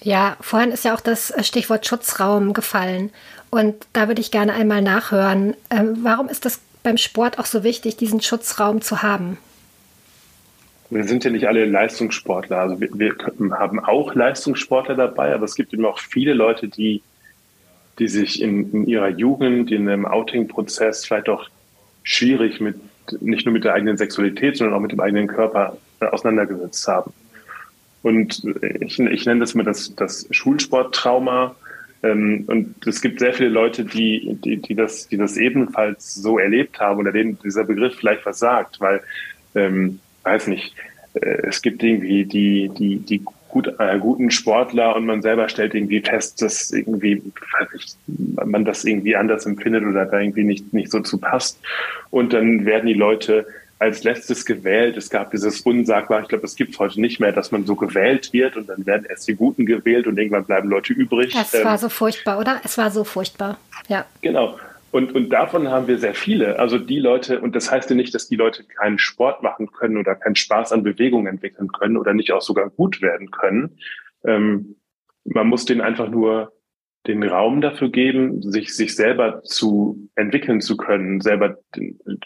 Ja, 0.00 0.36
vorhin 0.40 0.70
ist 0.70 0.84
ja 0.84 0.94
auch 0.94 1.00
das 1.00 1.30
äh, 1.30 1.44
Stichwort 1.44 1.86
Schutzraum 1.86 2.52
gefallen. 2.52 3.10
Und 3.50 3.86
da 3.92 4.08
würde 4.08 4.20
ich 4.20 4.30
gerne 4.30 4.54
einmal 4.54 4.82
nachhören. 4.82 5.54
Ähm, 5.70 5.98
warum 6.02 6.28
ist 6.28 6.44
das 6.44 6.60
beim 6.82 6.96
Sport 6.96 7.38
auch 7.38 7.46
so 7.46 7.62
wichtig, 7.62 7.96
diesen 7.96 8.20
Schutzraum 8.20 8.80
zu 8.80 9.02
haben? 9.02 9.38
Wir 10.90 11.04
sind 11.04 11.24
ja 11.24 11.30
nicht 11.30 11.46
alle 11.46 11.64
Leistungssportler. 11.64 12.58
Also 12.58 12.80
wir, 12.80 12.90
wir 12.92 13.14
haben 13.58 13.80
auch 13.80 14.14
Leistungssportler 14.14 14.94
dabei, 14.94 15.34
aber 15.34 15.44
es 15.44 15.54
gibt 15.54 15.72
eben 15.72 15.86
auch 15.86 15.98
viele 15.98 16.34
Leute, 16.34 16.68
die, 16.68 17.02
die 17.98 18.08
sich 18.08 18.40
in, 18.40 18.70
in 18.72 18.86
ihrer 18.86 19.08
Jugend, 19.08 19.70
in 19.70 19.88
einem 19.88 20.06
Outing-Prozess 20.06 21.04
vielleicht 21.04 21.28
auch 21.28 21.48
schwierig 22.02 22.60
mit, 22.60 22.76
nicht 23.20 23.46
nur 23.46 23.52
mit 23.52 23.64
der 23.64 23.74
eigenen 23.74 23.96
Sexualität, 23.96 24.56
sondern 24.56 24.76
auch 24.76 24.80
mit 24.80 24.92
dem 24.92 25.00
eigenen 25.00 25.26
Körper 25.26 25.76
äh, 26.00 26.06
auseinandergesetzt 26.06 26.86
haben. 26.88 27.12
Und 28.02 28.42
ich, 28.80 28.98
ich 28.98 29.26
nenne 29.26 29.40
das 29.40 29.54
immer 29.54 29.64
das, 29.64 29.94
das 29.94 30.26
Schulsporttrauma. 30.30 31.54
Ähm, 32.02 32.44
und 32.48 32.86
es 32.86 33.00
gibt 33.00 33.20
sehr 33.20 33.32
viele 33.32 33.48
Leute, 33.48 33.84
die, 33.84 34.36
die, 34.44 34.56
die, 34.56 34.74
das, 34.74 35.08
die 35.08 35.16
das 35.16 35.36
ebenfalls 35.36 36.14
so 36.14 36.38
erlebt 36.38 36.80
haben 36.80 36.98
oder 36.98 37.12
denen 37.12 37.38
dieser 37.44 37.64
Begriff 37.64 37.94
vielleicht 37.94 38.26
was 38.26 38.40
sagt, 38.40 38.80
weil, 38.80 39.02
ähm, 39.54 40.00
weiß 40.24 40.48
nicht, 40.48 40.74
äh, 41.14 41.46
es 41.46 41.62
gibt 41.62 41.82
irgendwie 41.82 42.24
die, 42.24 42.70
die, 42.76 42.98
die 42.98 43.22
gut, 43.52 43.72
äh, 43.78 43.98
guten 44.00 44.30
Sportler 44.30 44.96
und 44.96 45.06
man 45.06 45.22
selber 45.22 45.48
stellt 45.48 45.74
irgendwie 45.74 46.00
fest, 46.00 46.42
dass 46.42 46.72
irgendwie, 46.72 47.22
ich, 47.76 47.94
man 48.44 48.64
das 48.64 48.84
irgendwie 48.84 49.14
anders 49.14 49.46
empfindet 49.46 49.84
oder 49.84 50.06
da 50.06 50.18
irgendwie 50.18 50.42
nicht, 50.42 50.72
nicht 50.72 50.90
so 50.90 51.00
zu 51.00 51.18
passt. 51.18 51.60
Und 52.10 52.32
dann 52.32 52.64
werden 52.64 52.86
die 52.86 52.94
Leute 52.94 53.46
als 53.78 54.04
letztes 54.04 54.46
gewählt. 54.46 54.96
Es 54.96 55.10
gab 55.10 55.30
dieses 55.32 55.60
unsagbar, 55.60 56.22
ich 56.22 56.28
glaube, 56.28 56.44
es 56.44 56.56
gibt 56.56 56.72
es 56.72 56.78
heute 56.78 57.00
nicht 57.00 57.20
mehr, 57.20 57.32
dass 57.32 57.52
man 57.52 57.66
so 57.66 57.76
gewählt 57.76 58.32
wird 58.32 58.56
und 58.56 58.68
dann 58.68 58.86
werden 58.86 59.06
erst 59.08 59.28
die 59.28 59.34
Guten 59.34 59.66
gewählt 59.66 60.06
und 60.06 60.18
irgendwann 60.18 60.44
bleiben 60.44 60.68
Leute 60.68 60.92
übrig. 60.92 61.34
Es 61.38 61.52
ähm, 61.52 61.64
war 61.64 61.78
so 61.78 61.88
furchtbar, 61.88 62.38
oder? 62.38 62.60
Es 62.64 62.78
war 62.78 62.90
so 62.90 63.04
furchtbar, 63.04 63.58
ja. 63.88 64.06
Genau. 64.22 64.58
Und, 64.92 65.14
und 65.14 65.30
davon 65.30 65.68
haben 65.68 65.88
wir 65.88 65.98
sehr 65.98 66.14
viele. 66.14 66.58
Also 66.58 66.78
die 66.78 66.98
Leute, 66.98 67.40
und 67.40 67.56
das 67.56 67.70
heißt 67.70 67.88
ja 67.88 67.96
nicht, 67.96 68.14
dass 68.14 68.28
die 68.28 68.36
Leute 68.36 68.62
keinen 68.64 68.98
Sport 68.98 69.42
machen 69.42 69.72
können 69.72 69.96
oder 69.96 70.14
keinen 70.14 70.36
Spaß 70.36 70.70
an 70.72 70.82
Bewegung 70.82 71.26
entwickeln 71.26 71.68
können 71.68 71.96
oder 71.96 72.12
nicht 72.12 72.30
auch 72.30 72.42
sogar 72.42 72.68
gut 72.68 73.00
werden 73.00 73.30
können. 73.30 73.78
Ähm, 74.22 74.76
man 75.24 75.46
muss 75.48 75.64
denen 75.64 75.80
einfach 75.80 76.10
nur 76.10 76.52
den 77.06 77.22
Raum 77.22 77.62
dafür 77.62 77.88
geben, 77.88 78.42
sich, 78.42 78.76
sich 78.76 78.94
selber 78.94 79.42
zu 79.44 80.10
entwickeln 80.14 80.60
zu 80.60 80.76
können, 80.76 81.22
selber 81.22 81.58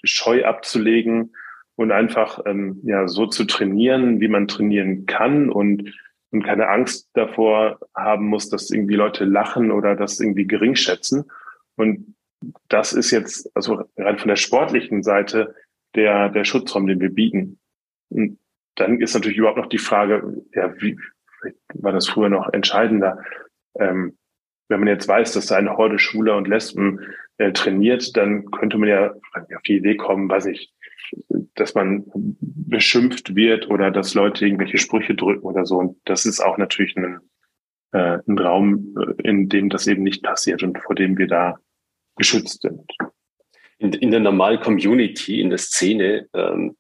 Scheu 0.02 0.44
abzulegen 0.44 1.34
und 1.76 1.92
einfach 1.92 2.40
ähm, 2.46 2.80
ja 2.82 3.06
so 3.06 3.26
zu 3.26 3.44
trainieren, 3.44 4.20
wie 4.20 4.28
man 4.28 4.48
trainieren 4.48 5.06
kann 5.06 5.50
und 5.50 5.94
und 6.32 6.42
keine 6.42 6.68
Angst 6.68 7.08
davor 7.14 7.78
haben 7.94 8.26
muss, 8.26 8.48
dass 8.48 8.70
irgendwie 8.70 8.96
Leute 8.96 9.24
lachen 9.24 9.70
oder 9.70 9.94
das 9.94 10.18
irgendwie 10.20 10.46
gering 10.46 10.74
schätzen. 10.74 11.24
Und 11.76 12.15
das 12.68 12.92
ist 12.92 13.10
jetzt, 13.10 13.50
also 13.54 13.84
rein 13.96 14.18
von 14.18 14.28
der 14.28 14.36
sportlichen 14.36 15.02
Seite, 15.02 15.54
der, 15.94 16.28
der 16.28 16.44
Schutzraum, 16.44 16.86
den 16.86 17.00
wir 17.00 17.10
bieten. 17.10 17.58
Und 18.10 18.38
dann 18.76 19.00
ist 19.00 19.14
natürlich 19.14 19.38
überhaupt 19.38 19.58
noch 19.58 19.68
die 19.68 19.78
Frage, 19.78 20.42
ja, 20.54 20.74
wie 20.80 20.98
war 21.74 21.92
das 21.92 22.08
früher 22.08 22.28
noch 22.28 22.52
entscheidender? 22.52 23.22
Ähm, 23.78 24.16
wenn 24.68 24.80
man 24.80 24.88
jetzt 24.88 25.08
weiß, 25.08 25.32
dass 25.32 25.46
da 25.46 25.56
eine 25.56 25.76
Horde 25.76 25.98
Schwuler 25.98 26.36
und 26.36 26.48
Lesben 26.48 27.00
äh, 27.38 27.52
trainiert, 27.52 28.16
dann 28.16 28.50
könnte 28.50 28.78
man 28.78 28.88
ja 28.88 29.12
auf 29.12 29.62
die 29.66 29.76
Idee 29.76 29.96
kommen, 29.96 30.28
weiß 30.28 30.46
ich, 30.46 30.72
dass 31.54 31.74
man 31.74 32.04
beschimpft 32.14 33.34
wird 33.34 33.70
oder 33.70 33.90
dass 33.90 34.14
Leute 34.14 34.44
irgendwelche 34.44 34.78
Sprüche 34.78 35.14
drücken 35.14 35.44
oder 35.44 35.64
so. 35.64 35.78
Und 35.78 35.98
das 36.04 36.26
ist 36.26 36.40
auch 36.40 36.58
natürlich 36.58 36.96
ein, 36.96 37.20
äh, 37.92 38.18
ein 38.26 38.38
Raum, 38.38 38.94
äh, 38.98 39.28
in 39.28 39.48
dem 39.48 39.68
das 39.68 39.86
eben 39.86 40.02
nicht 40.02 40.22
passiert 40.22 40.62
und 40.62 40.78
vor 40.78 40.94
dem 40.94 41.16
wir 41.16 41.28
da 41.28 41.58
geschützt 42.16 42.62
sind. 42.62 42.82
In, 43.78 43.92
in 43.92 44.10
der 44.10 44.20
normalen 44.20 44.60
Community, 44.60 45.40
in 45.40 45.50
der 45.50 45.58
Szene, 45.58 46.28
ähm, 46.34 46.76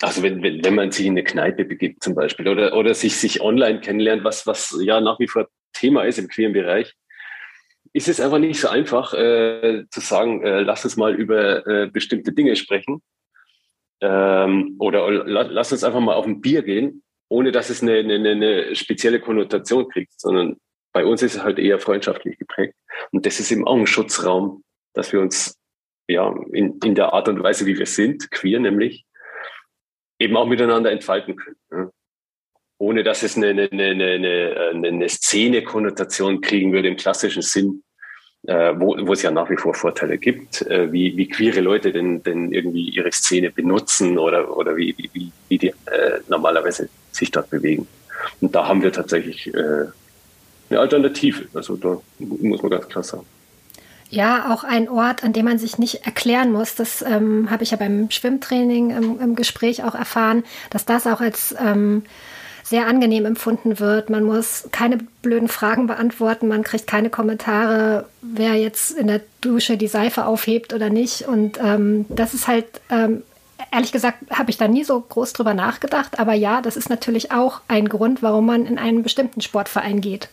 also 0.00 0.22
wenn, 0.22 0.42
wenn, 0.42 0.64
wenn 0.64 0.74
man 0.74 0.90
sich 0.90 1.06
in 1.06 1.12
eine 1.12 1.24
Kneipe 1.24 1.64
begibt 1.64 2.02
zum 2.02 2.14
Beispiel 2.14 2.48
oder, 2.48 2.76
oder 2.76 2.94
sich, 2.94 3.16
sich 3.16 3.40
online 3.40 3.80
kennenlernt, 3.80 4.24
was, 4.24 4.46
was 4.46 4.76
ja 4.80 5.00
nach 5.00 5.18
wie 5.18 5.28
vor 5.28 5.48
Thema 5.72 6.04
ist 6.04 6.18
im 6.18 6.28
queeren 6.28 6.52
Bereich, 6.52 6.94
ist 7.92 8.08
es 8.08 8.20
einfach 8.20 8.38
nicht 8.38 8.60
so 8.60 8.68
einfach 8.68 9.14
äh, 9.14 9.84
zu 9.90 10.00
sagen, 10.00 10.42
äh, 10.42 10.60
lass 10.60 10.84
uns 10.84 10.96
mal 10.96 11.14
über 11.14 11.66
äh, 11.66 11.86
bestimmte 11.86 12.32
Dinge 12.32 12.56
sprechen 12.56 13.02
ähm, 14.00 14.76
oder 14.78 15.10
la, 15.10 15.42
lass 15.42 15.72
uns 15.72 15.84
einfach 15.84 16.00
mal 16.00 16.14
auf 16.14 16.26
ein 16.26 16.40
Bier 16.40 16.62
gehen, 16.62 17.02
ohne 17.28 17.52
dass 17.52 17.70
es 17.70 17.82
eine, 17.82 17.98
eine, 17.98 18.30
eine 18.30 18.76
spezielle 18.76 19.20
Konnotation 19.20 19.88
kriegt, 19.88 20.20
sondern 20.20 20.56
bei 20.94 21.04
uns 21.04 21.22
ist 21.22 21.34
es 21.34 21.42
halt 21.42 21.58
eher 21.58 21.78
freundschaftlich 21.80 22.38
geprägt. 22.38 22.74
Und 23.10 23.26
das 23.26 23.40
ist 23.40 23.50
eben 23.50 23.66
auch 23.66 23.76
ein 23.76 23.86
Schutzraum, 23.86 24.62
dass 24.94 25.12
wir 25.12 25.20
uns 25.20 25.58
ja 26.08 26.32
in, 26.52 26.78
in 26.84 26.94
der 26.94 27.12
Art 27.12 27.28
und 27.28 27.42
Weise, 27.42 27.66
wie 27.66 27.76
wir 27.76 27.86
sind, 27.86 28.30
queer 28.30 28.60
nämlich, 28.60 29.04
eben 30.20 30.36
auch 30.36 30.46
miteinander 30.46 30.92
entfalten 30.92 31.34
können. 31.34 31.56
Ja. 31.72 31.90
Ohne 32.78 33.02
dass 33.02 33.24
es 33.24 33.36
eine, 33.36 33.48
eine, 33.48 33.68
eine, 33.70 34.70
eine, 34.70 34.88
eine 34.88 35.08
Szene-Konnotation 35.08 36.40
kriegen 36.40 36.72
würde 36.72 36.88
im 36.88 36.96
klassischen 36.96 37.42
Sinn, 37.42 37.82
äh, 38.46 38.74
wo, 38.76 38.96
wo 39.04 39.12
es 39.14 39.22
ja 39.22 39.32
nach 39.32 39.50
wie 39.50 39.56
vor 39.56 39.74
Vorteile 39.74 40.16
gibt, 40.18 40.62
äh, 40.62 40.92
wie, 40.92 41.16
wie 41.16 41.28
queere 41.28 41.60
Leute 41.60 41.90
denn, 41.90 42.22
denn 42.22 42.52
irgendwie 42.52 42.90
ihre 42.90 43.10
Szene 43.10 43.50
benutzen 43.50 44.16
oder, 44.16 44.56
oder 44.56 44.76
wie, 44.76 44.94
wie, 44.96 45.32
wie 45.48 45.58
die 45.58 45.68
äh, 45.86 46.20
normalerweise 46.28 46.88
sich 47.10 47.32
dort 47.32 47.50
bewegen. 47.50 47.88
Und 48.40 48.54
da 48.54 48.68
haben 48.68 48.82
wir 48.82 48.92
tatsächlich 48.92 49.52
äh, 49.52 49.86
eine 50.74 50.82
Alternative. 50.82 51.46
Also 51.54 51.76
da 51.76 51.98
muss 52.18 52.62
man 52.62 52.70
ganz 52.70 52.88
klar 52.88 53.04
sagen. 53.04 53.26
Ja, 54.10 54.52
auch 54.52 54.64
ein 54.64 54.88
Ort, 54.88 55.24
an 55.24 55.32
dem 55.32 55.46
man 55.46 55.58
sich 55.58 55.78
nicht 55.78 56.06
erklären 56.06 56.52
muss. 56.52 56.74
Das 56.74 57.02
ähm, 57.02 57.50
habe 57.50 57.64
ich 57.64 57.72
ja 57.72 57.76
beim 57.76 58.10
Schwimmtraining 58.10 58.90
im, 58.90 59.20
im, 59.20 59.34
Gespräch 59.34 59.82
auch 59.82 59.94
erfahren, 59.94 60.44
dass 60.70 60.84
das 60.84 61.06
auch 61.06 61.20
als 61.20 61.54
ähm, 61.58 62.04
sehr 62.62 62.86
angenehm 62.86 63.26
empfunden 63.26 63.80
wird. 63.80 64.10
Man 64.10 64.24
muss 64.24 64.68
keine 64.70 64.98
blöden 65.22 65.48
Fragen 65.48 65.86
beantworten, 65.86 66.48
man 66.48 66.62
kriegt 66.62 66.86
keine 66.86 67.10
Kommentare, 67.10 68.06
wer 68.22 68.54
jetzt 68.54 68.92
in 68.92 69.08
der 69.08 69.20
Dusche 69.40 69.76
die 69.76 69.88
Seife 69.88 70.26
aufhebt 70.26 70.72
oder 70.72 70.90
nicht. 70.90 71.22
Und 71.22 71.58
ähm, 71.60 72.06
das 72.08 72.34
ist 72.34 72.46
halt, 72.46 72.66
ähm, 72.90 73.22
ehrlich 73.72 73.92
gesagt, 73.92 74.30
habe 74.30 74.50
ich 74.50 74.56
da 74.56 74.68
nie 74.68 74.84
so 74.84 75.00
groß 75.00 75.32
drüber 75.32 75.54
nachgedacht. 75.54 76.18
Aber 76.20 76.34
ja, 76.34 76.62
das 76.62 76.76
ist 76.76 76.88
natürlich 76.88 77.32
auch 77.32 77.60
ein 77.68 77.88
Grund, 77.88 78.22
warum 78.22 78.46
man 78.46 78.64
in 78.64 78.78
einen 78.78 79.02
bestimmten 79.02 79.40
Sportverein 79.40 80.00
geht. 80.00 80.28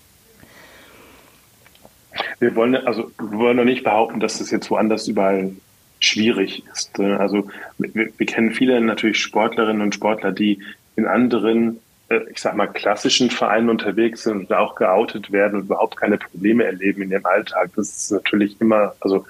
Wir 2.39 2.55
wollen 2.55 2.75
also 2.75 3.11
wir 3.19 3.37
wollen 3.37 3.57
noch 3.57 3.63
nicht 3.63 3.83
behaupten, 3.83 4.19
dass 4.19 4.39
das 4.39 4.51
jetzt 4.51 4.69
woanders 4.69 5.07
überall 5.07 5.51
schwierig 5.99 6.63
ist. 6.71 6.99
Also 6.99 7.47
wir, 7.77 8.09
wir 8.17 8.25
kennen 8.25 8.51
viele 8.51 8.81
natürlich 8.81 9.19
Sportlerinnen 9.19 9.81
und 9.81 9.95
Sportler, 9.95 10.31
die 10.31 10.59
in 10.95 11.05
anderen, 11.05 11.79
äh, 12.09 12.21
ich 12.31 12.39
sag 12.39 12.55
mal, 12.55 12.67
klassischen 12.67 13.29
Vereinen 13.29 13.69
unterwegs 13.69 14.23
sind 14.23 14.39
und 14.39 14.53
auch 14.53 14.75
geoutet 14.75 15.31
werden 15.31 15.59
und 15.59 15.65
überhaupt 15.65 15.97
keine 15.97 16.17
Probleme 16.17 16.65
erleben 16.65 17.03
in 17.03 17.11
ihrem 17.11 17.25
Alltag. 17.25 17.71
Das 17.75 17.89
ist 17.89 18.11
natürlich 18.11 18.59
immer, 18.59 18.95
also 18.99 19.25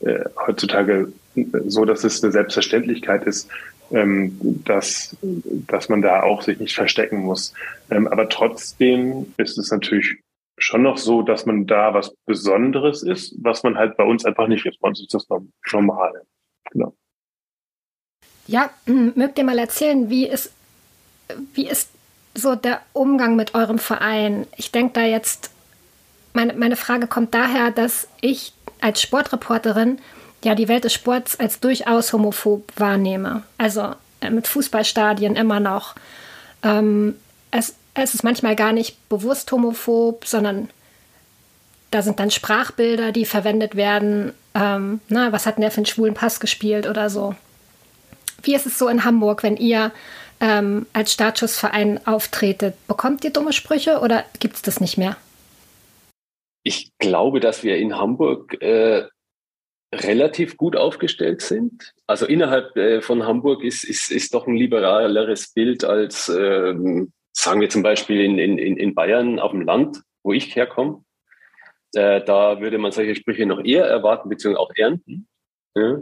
äh, 0.00 0.24
heutzutage 0.46 1.12
so, 1.66 1.84
dass 1.84 2.04
es 2.04 2.22
eine 2.22 2.32
Selbstverständlichkeit 2.32 3.24
ist, 3.24 3.48
ähm, 3.92 4.36
dass, 4.64 5.16
dass 5.22 5.88
man 5.88 6.02
da 6.02 6.22
auch 6.22 6.42
sich 6.42 6.58
nicht 6.58 6.74
verstecken 6.74 7.18
muss. 7.18 7.54
Ähm, 7.90 8.08
aber 8.08 8.28
trotzdem 8.28 9.32
ist 9.36 9.58
es 9.58 9.70
natürlich 9.70 10.18
schon 10.60 10.82
noch 10.82 10.98
so, 10.98 11.22
dass 11.22 11.46
man 11.46 11.66
da 11.66 11.94
was 11.94 12.14
Besonderes 12.26 13.02
ist, 13.02 13.34
was 13.42 13.62
man 13.62 13.76
halt 13.76 13.96
bei 13.96 14.04
uns 14.04 14.24
einfach 14.24 14.46
nicht 14.46 14.66
ist. 14.66 14.78
Bei 14.80 14.88
uns 14.88 15.00
ist 15.00 15.14
das 15.14 15.26
normal. 15.72 16.22
Genau. 16.70 16.94
Ja, 18.46 18.70
mögt 18.86 19.38
ihr 19.38 19.44
mal 19.44 19.58
erzählen, 19.58 20.10
wie 20.10 20.26
ist, 20.26 20.52
wie 21.54 21.66
ist 21.66 21.90
so 22.34 22.54
der 22.54 22.80
Umgang 22.92 23.36
mit 23.36 23.54
eurem 23.54 23.78
Verein? 23.78 24.46
Ich 24.56 24.70
denke 24.70 24.94
da 24.94 25.02
jetzt, 25.02 25.50
meine, 26.34 26.52
meine 26.54 26.76
Frage 26.76 27.06
kommt 27.06 27.34
daher, 27.34 27.70
dass 27.70 28.08
ich 28.20 28.52
als 28.80 29.00
Sportreporterin 29.00 29.98
ja 30.44 30.54
die 30.54 30.68
Welt 30.68 30.84
des 30.84 30.94
Sports 30.94 31.38
als 31.38 31.60
durchaus 31.60 32.12
homophob 32.12 32.72
wahrnehme. 32.76 33.44
Also 33.56 33.94
äh, 34.20 34.30
mit 34.30 34.46
Fußballstadien 34.46 35.36
immer 35.36 35.60
noch. 35.60 35.94
Ähm, 36.62 37.16
es 37.50 37.76
es 37.94 38.14
ist 38.14 38.22
manchmal 38.22 38.56
gar 38.56 38.72
nicht 38.72 39.08
bewusst 39.08 39.50
homophob, 39.52 40.24
sondern 40.26 40.68
da 41.90 42.02
sind 42.02 42.20
dann 42.20 42.30
Sprachbilder, 42.30 43.12
die 43.12 43.24
verwendet 43.24 43.74
werden. 43.74 44.32
Ähm, 44.54 45.00
na, 45.08 45.32
was 45.32 45.46
hat 45.46 45.56
denn 45.56 45.62
der 45.62 45.70
für 45.70 45.78
einen 45.78 45.86
schwulen 45.86 46.14
Pass 46.14 46.40
gespielt 46.40 46.86
oder 46.86 47.10
so? 47.10 47.34
Wie 48.42 48.54
ist 48.54 48.66
es 48.66 48.78
so 48.78 48.88
in 48.88 49.04
Hamburg, 49.04 49.42
wenn 49.42 49.56
ihr 49.56 49.92
ähm, 50.40 50.86
als 50.92 51.12
Startschussverein 51.12 52.06
auftretet? 52.06 52.74
Bekommt 52.86 53.24
ihr 53.24 53.30
dumme 53.30 53.52
Sprüche 53.52 54.00
oder 54.00 54.24
gibt 54.38 54.56
es 54.56 54.62
das 54.62 54.80
nicht 54.80 54.96
mehr? 54.96 55.16
Ich 56.62 56.92
glaube, 56.98 57.40
dass 57.40 57.64
wir 57.64 57.76
in 57.76 57.96
Hamburg 57.96 58.60
äh, 58.62 59.06
relativ 59.92 60.56
gut 60.56 60.76
aufgestellt 60.76 61.42
sind. 61.42 61.92
Also 62.06 62.26
innerhalb 62.26 62.76
äh, 62.76 63.00
von 63.00 63.26
Hamburg 63.26 63.64
ist, 63.64 63.82
ist, 63.82 64.10
ist 64.10 64.34
doch 64.34 64.46
ein 64.46 64.56
liberaleres 64.56 65.52
Bild 65.52 65.84
als 65.84 66.28
ähm, 66.28 67.12
sagen 67.32 67.60
wir 67.60 67.68
zum 67.68 67.82
Beispiel 67.82 68.20
in, 68.20 68.38
in, 68.38 68.58
in 68.58 68.94
Bayern 68.94 69.38
auf 69.38 69.52
dem 69.52 69.62
Land, 69.62 70.02
wo 70.22 70.32
ich 70.32 70.54
herkomme, 70.54 71.04
äh, 71.94 72.22
da 72.24 72.60
würde 72.60 72.78
man 72.78 72.92
solche 72.92 73.14
Sprüche 73.14 73.46
noch 73.46 73.64
eher 73.64 73.84
erwarten, 73.84 74.28
beziehungsweise 74.28 74.60
auch 74.60 74.72
ernten. 74.76 75.28
Ja. 75.74 75.98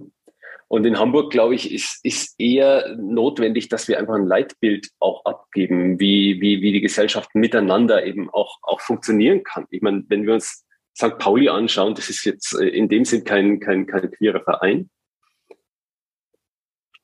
Und 0.69 0.85
in 0.85 0.99
Hamburg, 0.99 1.33
glaube 1.33 1.55
ich, 1.55 1.73
ist, 1.73 2.05
ist 2.05 2.35
eher 2.39 2.95
notwendig, 2.99 3.69
dass 3.71 3.89
wir 3.89 3.99
einfach 3.99 4.15
ein 4.15 4.27
Leitbild 4.27 4.89
auch 4.99 5.25
abgeben, 5.25 5.99
wie, 5.99 6.43
wie, 6.43 6.61
wie 6.61 6.73
die 6.73 6.83
Gesellschaft 6.83 7.35
miteinander 7.35 8.05
eben 8.05 8.29
auch, 8.29 8.59
auch 8.63 8.81
funktionieren 8.81 9.43
kann. 9.45 9.67
Ich 9.71 9.81
meine, 9.81 10.05
wenn 10.09 10.27
wir 10.27 10.35
uns 10.35 10.67
St. 10.95 11.17
Pauli 11.19 11.49
anschauen, 11.49 11.95
das 11.95 12.11
ist 12.11 12.25
jetzt 12.25 12.53
äh, 12.55 12.67
in 12.69 12.89
dem 12.89 13.07
Sinn 13.07 13.25
kein, 13.25 13.61
kein, 13.61 13.87
kein 13.87 14.11
queerer 14.11 14.43
Verein. 14.43 14.91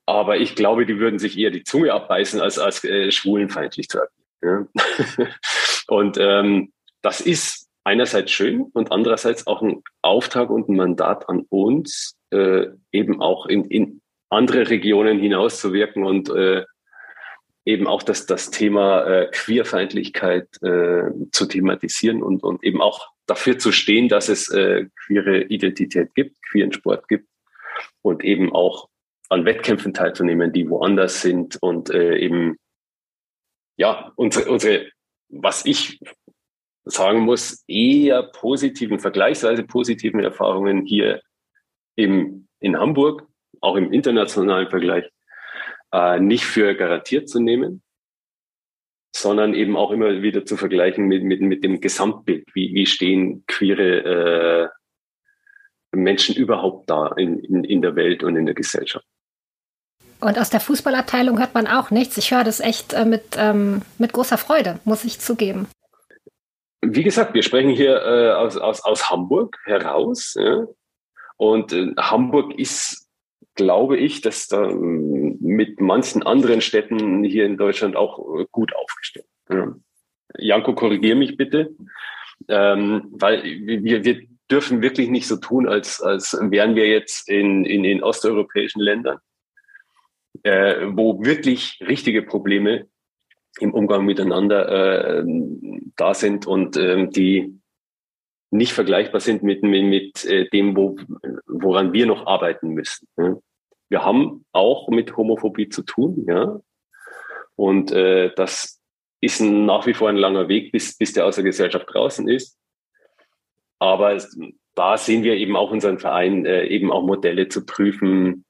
Aber 0.07 0.37
ich 0.37 0.55
glaube, 0.55 0.87
die 0.87 0.99
würden 0.99 1.19
sich 1.19 1.39
eher 1.39 1.51
die 1.51 1.65
Zunge 1.65 1.93
abbeißen, 1.93 2.41
als, 2.41 2.59
als 2.59 2.85
äh, 2.85 3.11
schwulenfeindlich 3.11 3.89
zu 3.89 4.01
agieren. 4.01 4.69
Ja? 4.77 5.27
und 5.89 6.19
ähm, 6.19 6.73
das 7.03 7.21
ist 7.21 7.69
einerseits 7.85 8.33
schön 8.33 8.63
und 8.73 8.93
andererseits 8.93 9.47
auch 9.47 9.63
ein 9.63 9.83
Auftrag 10.03 10.51
und 10.51 10.69
ein 10.69 10.77
Mandat 10.77 11.29
an 11.29 11.47
uns, 11.49 12.17
äh, 12.31 12.67
eben 12.93 13.21
auch 13.21 13.47
in, 13.47 13.65
in 13.67 14.01
andere 14.31 14.69
Regionen 14.71 15.19
hinauszuwirken 15.19 16.05
und 16.05 16.31
äh, 16.31 16.65
eben 17.65 17.87
auch 17.87 18.03
das, 18.03 18.27
das 18.27 18.51
Thema 18.51 19.05
äh, 19.07 19.31
Queerfeindlichkeit 19.33 20.49
äh, 20.63 21.11
zu 21.33 21.47
thematisieren 21.47 22.23
und, 22.23 22.43
und 22.43 22.63
eben 22.63 22.81
auch 22.81 23.09
dafür 23.27 23.59
zu 23.59 23.73
stehen, 23.73 24.09
dass 24.09 24.29
es 24.29 24.51
äh, 24.51 24.87
queere 25.07 25.45
Identität 25.45 26.15
gibt, 26.15 26.37
queeren 26.43 26.73
Sport 26.73 27.09
gibt 27.09 27.29
und 28.03 28.23
eben 28.23 28.53
auch 28.53 28.89
an 29.35 29.45
Wettkämpfen 29.45 29.93
teilzunehmen, 29.93 30.53
die 30.53 30.71
woanders 30.71 31.21
sind 31.21 31.59
und 31.61 31.91
äh, 31.91 32.17
eben 32.17 32.57
ja 33.77 34.13
unsere, 34.17 34.51
unsere, 34.51 34.87
was 35.29 35.67
ich 35.67 36.01
sagen 36.85 37.21
muss, 37.21 37.65
eher 37.67 38.23
positiven, 38.23 39.01
vergleichsweise 39.01 39.65
positiven 39.65 40.21
Erfahrungen 40.21 40.87
hier 40.87 41.21
im, 41.97 42.49
in 42.61 42.79
Hamburg, 42.79 43.27
auch 43.61 43.77
im 43.77 43.93
internationalen 43.93 44.69
Vergleich, 44.69 45.05
äh, 45.93 46.21
nicht 46.21 46.45
für 46.45 46.75
garantiert 46.75 47.29
zu 47.29 47.41
nehmen, 47.41 47.83
sondern 49.17 49.55
eben 49.55 49.77
auch 49.77 49.91
immer 49.91 50.23
wieder 50.23 50.45
zu 50.45 50.57
vergleichen 50.57 51.07
mit, 51.07 51.25
mit, 51.25 51.41
mit 51.41 51.65
dem 51.65 51.81
Gesamtbild. 51.81 52.47
Wie, 52.55 52.75
wie 52.75 52.87
stehen 52.87 53.45
queere 53.47 54.71
äh, 55.93 55.97
Menschen 55.97 56.37
überhaupt 56.37 56.91
da 56.91 57.09
in, 57.17 57.39
in, 57.39 57.65
in 57.65 57.83
der 57.83 57.97
Welt 57.97 58.23
und 58.23 58.37
in 58.37 58.47
der 58.47 58.55
Gesellschaft? 58.55 59.07
Und 60.25 60.39
aus 60.39 60.49
der 60.49 60.61
Fußballabteilung 60.61 61.39
hört 61.39 61.53
man 61.53 61.67
auch 61.67 61.91
nichts. 61.91 62.17
Ich 62.17 62.33
höre 62.33 62.45
das 62.45 62.61
echt 62.61 62.95
äh, 62.95 63.05
mit, 63.05 63.37
ähm, 63.37 63.83
mit 63.99 64.15
großer 64.15 64.39
Freude, 64.39 64.81
muss 64.85 65.05
ich 65.05 65.21
zugeben. 65.21 65.69
Wie 66.81 67.03
gesagt, 67.03 67.35
wir 67.35 67.43
sprechen 67.43 67.71
hier 67.71 68.03
äh, 68.03 68.33
aus, 68.33 68.57
aus, 68.57 68.83
aus 68.83 69.11
Hamburg 69.11 69.59
heraus. 69.65 70.35
Ja? 70.39 70.67
Und 71.37 71.75
äh, 71.75 71.93
Hamburg 71.99 72.59
ist 72.59 73.05
glaube 73.55 73.99
ich, 73.99 74.23
dass 74.23 74.49
da 74.49 74.65
ähm, 74.65 75.37
mit 75.41 75.81
manchen 75.81 76.23
anderen 76.23 76.61
Städten 76.63 77.23
hier 77.23 77.45
in 77.45 77.57
Deutschland 77.57 77.95
auch 77.95 78.41
äh, 78.41 78.47
gut 78.51 78.75
aufgestellt. 78.75 79.27
Ja. 79.51 79.75
Janko, 80.39 80.75
korrigier 80.75 81.17
mich 81.17 81.37
bitte, 81.37 81.75
ähm, 82.49 83.09
weil 83.11 83.45
wir, 83.45 84.05
wir 84.05 84.23
dürfen 84.51 84.83
wirklich 84.83 85.11
nicht 85.11 85.29
so 85.29 85.37
tun, 85.37 85.69
als, 85.69 86.01
als 86.01 86.37
wären 86.41 86.75
wir 86.75 86.89
jetzt 86.89 87.29
in, 87.29 87.65
in, 87.65 87.85
in 87.85 88.03
osteuropäischen 88.03 88.81
Ländern, 88.81 89.19
äh, 90.45 90.87
wo 90.93 91.25
wirklich 91.25 91.81
richtige 91.81 92.23
Probleme 92.23 92.87
im 93.61 93.73
Umgang 93.73 94.05
miteinander 94.05 94.69
äh, 95.19 95.25
da 95.97 96.15
sind 96.15 96.47
und 96.47 96.77
äh, 96.77 97.09
die 97.09 97.61
nicht 98.51 98.73
vergleichbar 98.73 99.21
sind 99.21 99.43
mit, 99.43 99.63
mit, 99.63 99.85
mit 99.85 100.25
äh, 100.25 100.49
dem, 100.51 100.77
wo, 100.77 100.97
woran 101.47 101.93
wir 101.93 102.07
noch 102.07 102.27
arbeiten 102.27 102.71
müssen. 102.71 103.09
Wir 103.89 104.05
haben 104.05 104.45
auch 104.53 104.89
mit 104.89 105.17
Homophobie 105.17 105.69
zu 105.69 105.83
tun, 105.83 106.25
ja. 106.29 106.61
Und 107.57 107.93
äh, 107.93 108.33
das 108.35 108.81
ist 109.21 109.41
nach 109.41 109.87
wie 109.87 109.95
vor 109.95 110.09
ein 110.09 110.17
langer 110.17 110.49
Weg, 110.49 110.73
bis, 110.73 110.97
bis 110.97 111.13
der 111.13 111.27
aus 111.27 111.37
der 111.37 111.45
Gesellschaft 111.45 111.87
draußen 111.93 112.29
ist. 112.29 112.59
Aber 113.79 114.21
da 114.75 114.97
sehen 114.97 115.23
wir 115.23 115.35
eben 115.35 115.57
auch 115.57 115.71
unseren 115.71 115.99
Verein, 115.99 116.45
äh, 116.47 116.67
eben 116.67 116.91
auch 116.93 117.05
Modelle 117.05 117.49
zu 117.49 117.65
prüfen, 117.65 118.45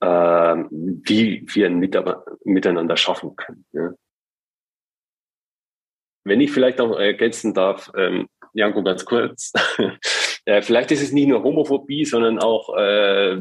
äh, 0.00 0.06
wie 0.06 1.44
wir 1.46 1.66
ein 1.66 1.78
Miteinander 2.44 2.96
schaffen 2.96 3.36
können. 3.36 3.64
Ja. 3.72 3.90
Wenn 6.24 6.40
ich 6.40 6.52
vielleicht 6.52 6.80
auch 6.80 6.98
ergänzen 6.98 7.54
darf, 7.54 7.90
ähm, 7.96 8.28
Janko, 8.52 8.82
ganz 8.82 9.04
kurz. 9.04 9.52
äh, 10.44 10.62
vielleicht 10.62 10.90
ist 10.90 11.02
es 11.02 11.12
nicht 11.12 11.28
nur 11.28 11.42
Homophobie, 11.42 12.04
sondern 12.04 12.38
auch, 12.38 12.76
äh, 12.76 13.40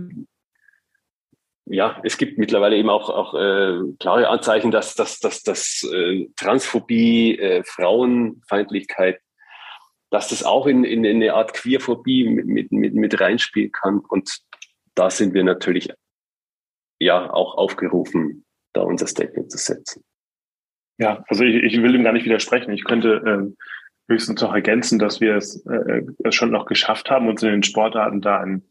ja, 1.66 2.00
es 2.04 2.18
gibt 2.18 2.38
mittlerweile 2.38 2.78
eben 2.78 2.90
auch, 2.90 3.10
auch 3.10 3.34
äh, 3.34 3.80
klare 4.00 4.30
Anzeichen, 4.30 4.72
dass, 4.72 4.96
dass, 4.96 5.20
dass, 5.20 5.44
dass 5.44 5.88
äh, 5.92 6.28
Transphobie, 6.36 7.38
äh, 7.38 7.64
Frauenfeindlichkeit, 7.64 9.20
dass 10.10 10.30
das 10.30 10.44
auch 10.44 10.66
in, 10.66 10.84
in, 10.84 11.04
in 11.06 11.18
eine 11.18 11.34
Art 11.34 11.54
Queerphobie 11.54 12.28
mit, 12.28 12.72
mit, 12.72 12.94
mit 12.94 13.22
reinspielen 13.22 13.72
kann. 13.72 14.00
Und 14.00 14.40
da 14.96 15.10
sind 15.10 15.34
wir 15.34 15.44
natürlich 15.44 15.90
ja 17.00 17.32
auch 17.32 17.56
aufgerufen, 17.56 18.46
da 18.74 18.82
unser 18.82 19.08
Statement 19.08 19.52
zu 19.52 19.58
setzen. 19.58 20.04
Ja, 20.98 21.24
also 21.28 21.44
ich, 21.44 21.64
ich 21.64 21.82
will 21.82 21.94
dem 21.94 22.04
gar 22.04 22.14
nicht 22.14 22.26
widersprechen. 22.26 22.72
Ich 22.74 22.84
könnte 22.84 23.24
ähm, 23.26 23.58
höchstens 24.10 24.42
noch 24.42 24.54
ergänzen, 24.54 25.00
dass 25.00 25.22
wir 25.22 25.36
es, 25.36 25.66
äh, 25.66 26.02
es 26.24 26.36
schon 26.36 26.52
noch 26.52 26.66
geschafft 26.66 27.10
haben, 27.10 27.30
uns 27.30 27.42
in 27.42 27.50
den 27.50 27.64
Sportarten 27.64 28.22
da 28.22 28.42
einen, 28.42 28.70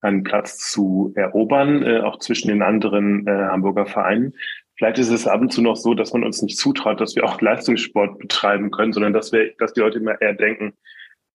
einen 0.00 0.22
Platz 0.22 0.58
zu 0.58 1.12
erobern, 1.16 1.82
äh, 1.82 2.00
auch 2.00 2.20
zwischen 2.20 2.48
den 2.48 2.62
anderen 2.62 3.26
äh, 3.26 3.30
Hamburger 3.30 3.86
Vereinen. 3.86 4.34
Vielleicht 4.76 4.98
ist 4.98 5.10
es 5.10 5.26
ab 5.26 5.40
und 5.40 5.52
zu 5.52 5.62
noch 5.62 5.76
so, 5.76 5.94
dass 5.94 6.12
man 6.12 6.24
uns 6.24 6.42
nicht 6.42 6.58
zutraut, 6.58 7.00
dass 7.00 7.16
wir 7.16 7.24
auch 7.24 7.40
Leistungssport 7.40 8.18
betreiben 8.18 8.70
können, 8.70 8.92
sondern 8.92 9.12
dass 9.12 9.32
wir, 9.32 9.52
dass 9.58 9.72
die 9.72 9.80
Leute 9.80 9.98
immer 9.98 10.20
eher 10.20 10.34
denken, 10.34 10.74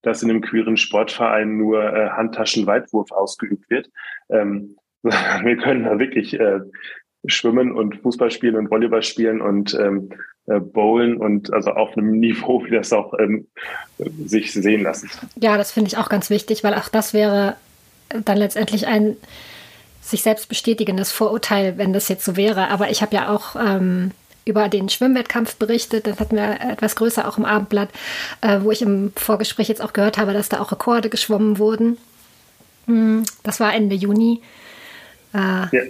dass 0.01 0.23
in 0.23 0.29
einem 0.29 0.41
queeren 0.41 0.77
Sportverein 0.77 1.57
nur 1.57 1.83
äh, 1.83 2.09
Handtaschenweitwurf 2.09 3.11
ausgeübt 3.11 3.69
wird. 3.69 3.89
Ähm, 4.29 4.77
wir 5.43 5.57
können 5.57 5.85
da 5.85 5.99
wirklich 5.99 6.39
äh, 6.39 6.59
schwimmen 7.25 7.71
und 7.71 7.97
Fußball 8.01 8.31
spielen 8.31 8.55
und 8.55 8.71
Volleyball 8.71 9.03
spielen 9.03 9.41
und 9.41 9.73
ähm, 9.73 10.09
äh, 10.47 10.59
bowlen 10.59 11.17
und 11.17 11.53
also 11.53 11.71
auf 11.71 11.97
einem 11.97 12.19
Niveau, 12.19 12.63
wie 12.65 12.71
das 12.71 12.93
auch 12.93 13.13
ähm, 13.19 13.47
sich 14.25 14.53
sehen 14.53 14.83
lassen. 14.83 15.09
Ja, 15.39 15.57
das 15.57 15.71
finde 15.71 15.89
ich 15.89 15.97
auch 15.97 16.09
ganz 16.09 16.29
wichtig, 16.29 16.63
weil 16.63 16.73
auch 16.73 16.89
das 16.89 17.13
wäre 17.13 17.55
dann 18.25 18.37
letztendlich 18.37 18.87
ein 18.87 19.17
sich 20.01 20.23
selbst 20.23 20.49
bestätigendes 20.49 21.11
Vorurteil, 21.11 21.77
wenn 21.77 21.93
das 21.93 22.07
jetzt 22.07 22.25
so 22.25 22.35
wäre. 22.35 22.69
Aber 22.69 22.89
ich 22.89 23.01
habe 23.01 23.15
ja 23.15 23.29
auch 23.29 23.55
ähm, 23.55 24.11
über 24.45 24.69
den 24.69 24.89
Schwimmwettkampf 24.89 25.55
berichtet. 25.57 26.07
Das 26.07 26.19
hatten 26.19 26.35
wir 26.35 26.59
etwas 26.61 26.95
größer 26.95 27.27
auch 27.27 27.37
im 27.37 27.45
Abendblatt, 27.45 27.89
äh, 28.41 28.61
wo 28.61 28.71
ich 28.71 28.81
im 28.81 29.13
Vorgespräch 29.15 29.67
jetzt 29.67 29.81
auch 29.81 29.93
gehört 29.93 30.17
habe, 30.17 30.33
dass 30.33 30.49
da 30.49 30.59
auch 30.59 30.71
Rekorde 30.71 31.09
geschwommen 31.09 31.59
wurden. 31.59 31.97
Hm, 32.87 33.23
das 33.43 33.59
war 33.59 33.73
Ende 33.73 33.95
Juni. 33.95 34.41
Äh, 35.33 35.75
ja 35.75 35.83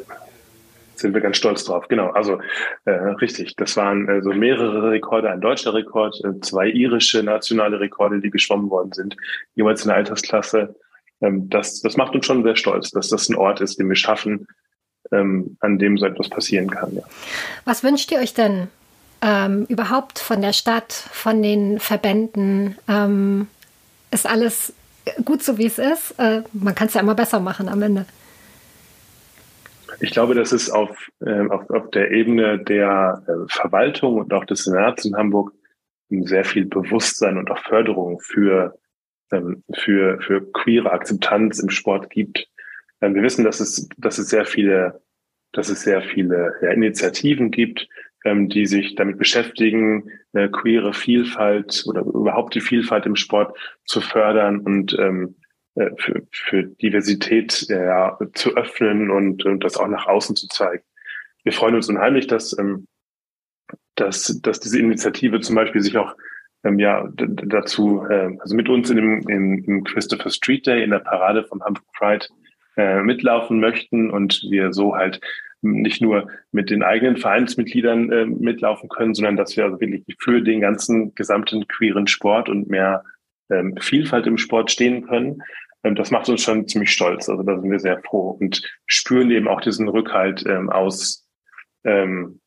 sind 1.00 1.14
wir 1.14 1.22
ganz 1.22 1.38
stolz 1.38 1.64
drauf. 1.64 1.88
Genau, 1.88 2.10
also 2.12 2.40
äh, 2.86 2.92
richtig. 2.92 3.56
Das 3.56 3.76
waren 3.78 4.08
äh, 4.08 4.22
so 4.22 4.32
mehrere 4.32 4.92
Rekorde, 4.92 5.32
ein 5.32 5.42
deutscher 5.42 5.74
Rekord, 5.74 6.20
äh, 6.24 6.40
zwei 6.42 6.68
irische 6.68 7.24
nationale 7.24 7.80
Rekorde, 7.80 8.20
die 8.20 8.30
geschwommen 8.30 8.70
worden 8.70 8.92
sind, 8.92 9.16
jeweils 9.56 9.82
in 9.84 9.90
der 9.90 9.98
Altersklasse. 9.98 10.76
Ähm, 11.22 11.50
das, 11.50 11.82
das 11.82 11.98
macht 11.98 12.14
uns 12.16 12.26
schon 12.26 12.44
sehr 12.44 12.56
stolz, 12.56 12.92
dass 12.92 13.10
das 13.10 13.30
ein 13.30 13.36
Ort 13.36 13.62
ist, 13.62 13.80
den 13.80 13.90
wir 13.90 13.96
schaffen, 13.96 14.48
ähm, 15.12 15.58
an 15.60 15.80
dem 15.80 15.98
so 15.98 16.06
etwas 16.06 16.30
passieren 16.30 16.70
kann. 16.70 16.96
Ja. 16.96 17.04
Was 17.66 17.84
wünscht 17.84 18.12
ihr 18.12 18.20
euch 18.20 18.34
denn 18.34 18.68
ähm, 19.22 19.66
überhaupt 19.70 20.20
von 20.20 20.42
der 20.42 20.54
Stadt, 20.54 20.92
von 20.94 21.42
den 21.42 21.80
Verbänden? 21.80 22.78
Ähm, 22.88 23.48
ist 24.12 24.28
alles 24.28 24.74
gut 25.26 25.44
so, 25.44 25.58
wie 25.58 25.66
es 25.66 25.80
ist? 25.80 26.12
Äh, 26.20 26.44
man 26.54 26.76
kann 26.76 26.88
es 26.88 26.94
ja 26.94 27.02
immer 27.02 27.16
besser 27.16 27.40
machen 27.40 27.70
am 27.70 27.82
Ende. 27.82 28.06
Ich 30.02 30.12
glaube, 30.12 30.34
dass 30.34 30.52
es 30.52 30.70
auf, 30.70 31.10
äh, 31.20 31.48
auf, 31.48 31.70
auf 31.70 31.90
der 31.92 32.12
Ebene 32.12 32.60
der 32.60 33.22
äh, 33.28 33.52
Verwaltung 33.52 34.16
und 34.16 34.34
auch 34.34 34.46
des 34.46 34.64
Senats 34.64 35.06
in 35.06 35.16
Hamburg 35.16 35.52
sehr 36.10 36.46
viel 36.46 36.66
Bewusstsein 36.66 37.38
und 37.38 37.52
auch 37.52 37.60
Förderung 37.60 38.20
für, 38.20 38.78
ähm, 39.32 39.64
für, 39.74 40.20
für 40.22 40.52
queere 40.52 40.92
Akzeptanz 40.92 41.60
im 41.60 41.70
Sport 41.70 42.10
gibt. 42.10 42.48
Ähm, 43.02 43.16
wir 43.16 43.24
wissen, 43.24 43.44
dass 43.44 43.60
es, 43.60 43.88
dass 43.98 44.18
es 44.18 44.30
sehr 44.30 44.46
viele, 44.46 45.02
dass 45.52 45.70
es 45.70 45.82
sehr 45.82 46.02
viele 46.02 46.54
ja, 46.62 46.72
Initiativen 46.72 47.52
gibt, 47.52 47.88
ähm, 48.26 48.50
die 48.50 48.66
sich 48.66 48.96
damit 48.96 49.18
beschäftigen, 49.18 50.10
äh, 50.34 50.48
queere 50.50 50.94
Vielfalt 50.94 51.84
oder 51.88 52.02
überhaupt 52.02 52.56
die 52.56 52.62
Vielfalt 52.62 53.06
im 53.06 53.16
Sport 53.16 53.58
zu 53.86 54.02
fördern 54.02 54.60
und 54.60 54.98
ähm, 55.00 55.36
äh, 55.80 55.92
für, 55.98 56.28
für 56.32 56.64
Diversität 56.64 57.68
ja, 57.70 58.18
zu 58.34 58.56
öffnen 58.56 59.10
und, 59.10 59.46
und 59.46 59.64
das 59.64 59.78
auch 59.78 59.88
nach 59.88 60.08
außen 60.08 60.36
zu 60.36 60.48
zeigen. 60.50 60.84
Wir 61.44 61.54
freuen 61.54 61.76
uns 61.76 61.88
unheimlich, 61.88 62.28
dass, 62.28 62.58
ähm, 62.58 62.86
dass, 63.96 64.40
dass 64.42 64.60
diese 64.60 64.78
Initiative 64.78 65.40
zum 65.40 65.56
Beispiel 65.56 65.82
sich 65.82 65.98
auch 65.98 66.16
ähm, 66.66 66.80
ja 66.80 67.08
dazu, 67.16 68.06
äh, 68.10 68.38
also 68.40 68.56
mit 68.56 68.68
uns 68.68 68.90
in 68.90 68.98
dem, 68.98 69.22
im, 69.30 69.64
im 69.64 69.84
Christopher 69.86 70.30
Street 70.30 70.68
Day 70.68 70.84
in 70.84 70.92
der 70.92 71.00
Parade 71.00 71.46
vom 71.46 71.64
Hamburg 71.64 71.86
Pride 71.98 72.26
äh, 72.76 73.02
mitlaufen 73.02 73.62
möchten 73.62 74.12
und 74.12 74.46
wir 74.50 74.74
so 74.74 74.96
halt 74.96 75.22
nicht 75.62 76.02
nur 76.02 76.30
mit 76.52 76.70
den 76.70 76.84
eigenen 76.84 77.18
Vereinsmitgliedern 77.18 78.12
äh, 78.12 78.26
mitlaufen 78.26 78.90
können, 78.90 79.14
sondern 79.14 79.38
dass 79.38 79.56
wir 79.58 79.66
also 79.66 79.80
wirklich 79.80 80.04
für 80.20 80.42
den 80.42 80.62
ganzen 80.62 81.16
gesamten 81.16 81.68
queeren 81.68 82.08
Sport 82.08 82.50
und 82.50 82.70
mehr 82.70 83.04
ähm, 83.50 83.76
Vielfalt 83.80 84.28
im 84.28 84.38
Sport 84.38 84.72
stehen 84.72 85.06
können. 85.08 85.42
Ähm, 85.84 85.96
das 85.96 86.12
macht 86.12 86.30
uns 86.30 86.42
schon 86.42 86.68
ziemlich 86.68 86.92
stolz. 86.92 87.30
Also 87.30 87.44
da 87.44 87.60
sind 87.60 87.72
wir 87.72 87.80
sehr 87.80 88.02
froh 88.04 88.38
und 88.40 88.62
spüren 88.86 89.32
eben 89.32 89.48
auch 89.48 89.62
diesen 89.62 89.88
Rückhalt 89.88 90.46
ähm, 90.46 90.70
aus, 90.70 91.28
ähm, 91.84 92.42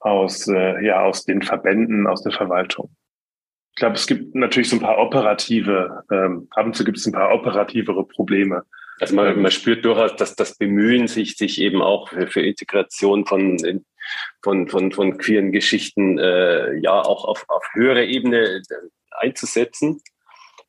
aus, 0.00 0.46
äh, 0.48 0.84
ja, 0.84 1.02
aus 1.02 1.24
den 1.24 1.42
Verbänden, 1.42 2.06
aus 2.06 2.22
der 2.22 2.32
Verwaltung. 2.32 2.94
Ich 3.76 3.80
glaube, 3.80 3.96
es 3.96 4.06
gibt 4.06 4.34
natürlich 4.34 4.68
so 4.68 4.76
ein 4.76 4.82
paar 4.82 4.98
operative, 4.98 6.04
ähm, 6.10 6.46
ab 6.50 6.66
und 6.66 6.76
zu 6.76 6.84
gibt 6.84 6.98
es 6.98 7.06
ein 7.06 7.12
paar 7.12 7.34
operativere 7.34 8.06
Probleme. 8.06 8.62
Also 9.00 9.16
man, 9.16 9.42
man 9.42 9.50
spürt 9.50 9.84
durchaus, 9.84 10.14
dass 10.14 10.36
das 10.36 10.56
Bemühen, 10.56 11.08
sich, 11.08 11.36
sich 11.36 11.60
eben 11.60 11.82
auch 11.82 12.08
für, 12.08 12.28
für 12.28 12.42
Integration 12.42 13.26
von, 13.26 13.58
von, 14.42 14.68
von, 14.68 14.92
von 14.92 15.18
queeren 15.18 15.50
Geschichten 15.50 16.18
äh, 16.18 16.76
ja 16.78 17.00
auch 17.00 17.24
auf, 17.24 17.44
auf 17.48 17.64
höhere 17.72 18.04
Ebene 18.04 18.62
einzusetzen. 19.10 20.00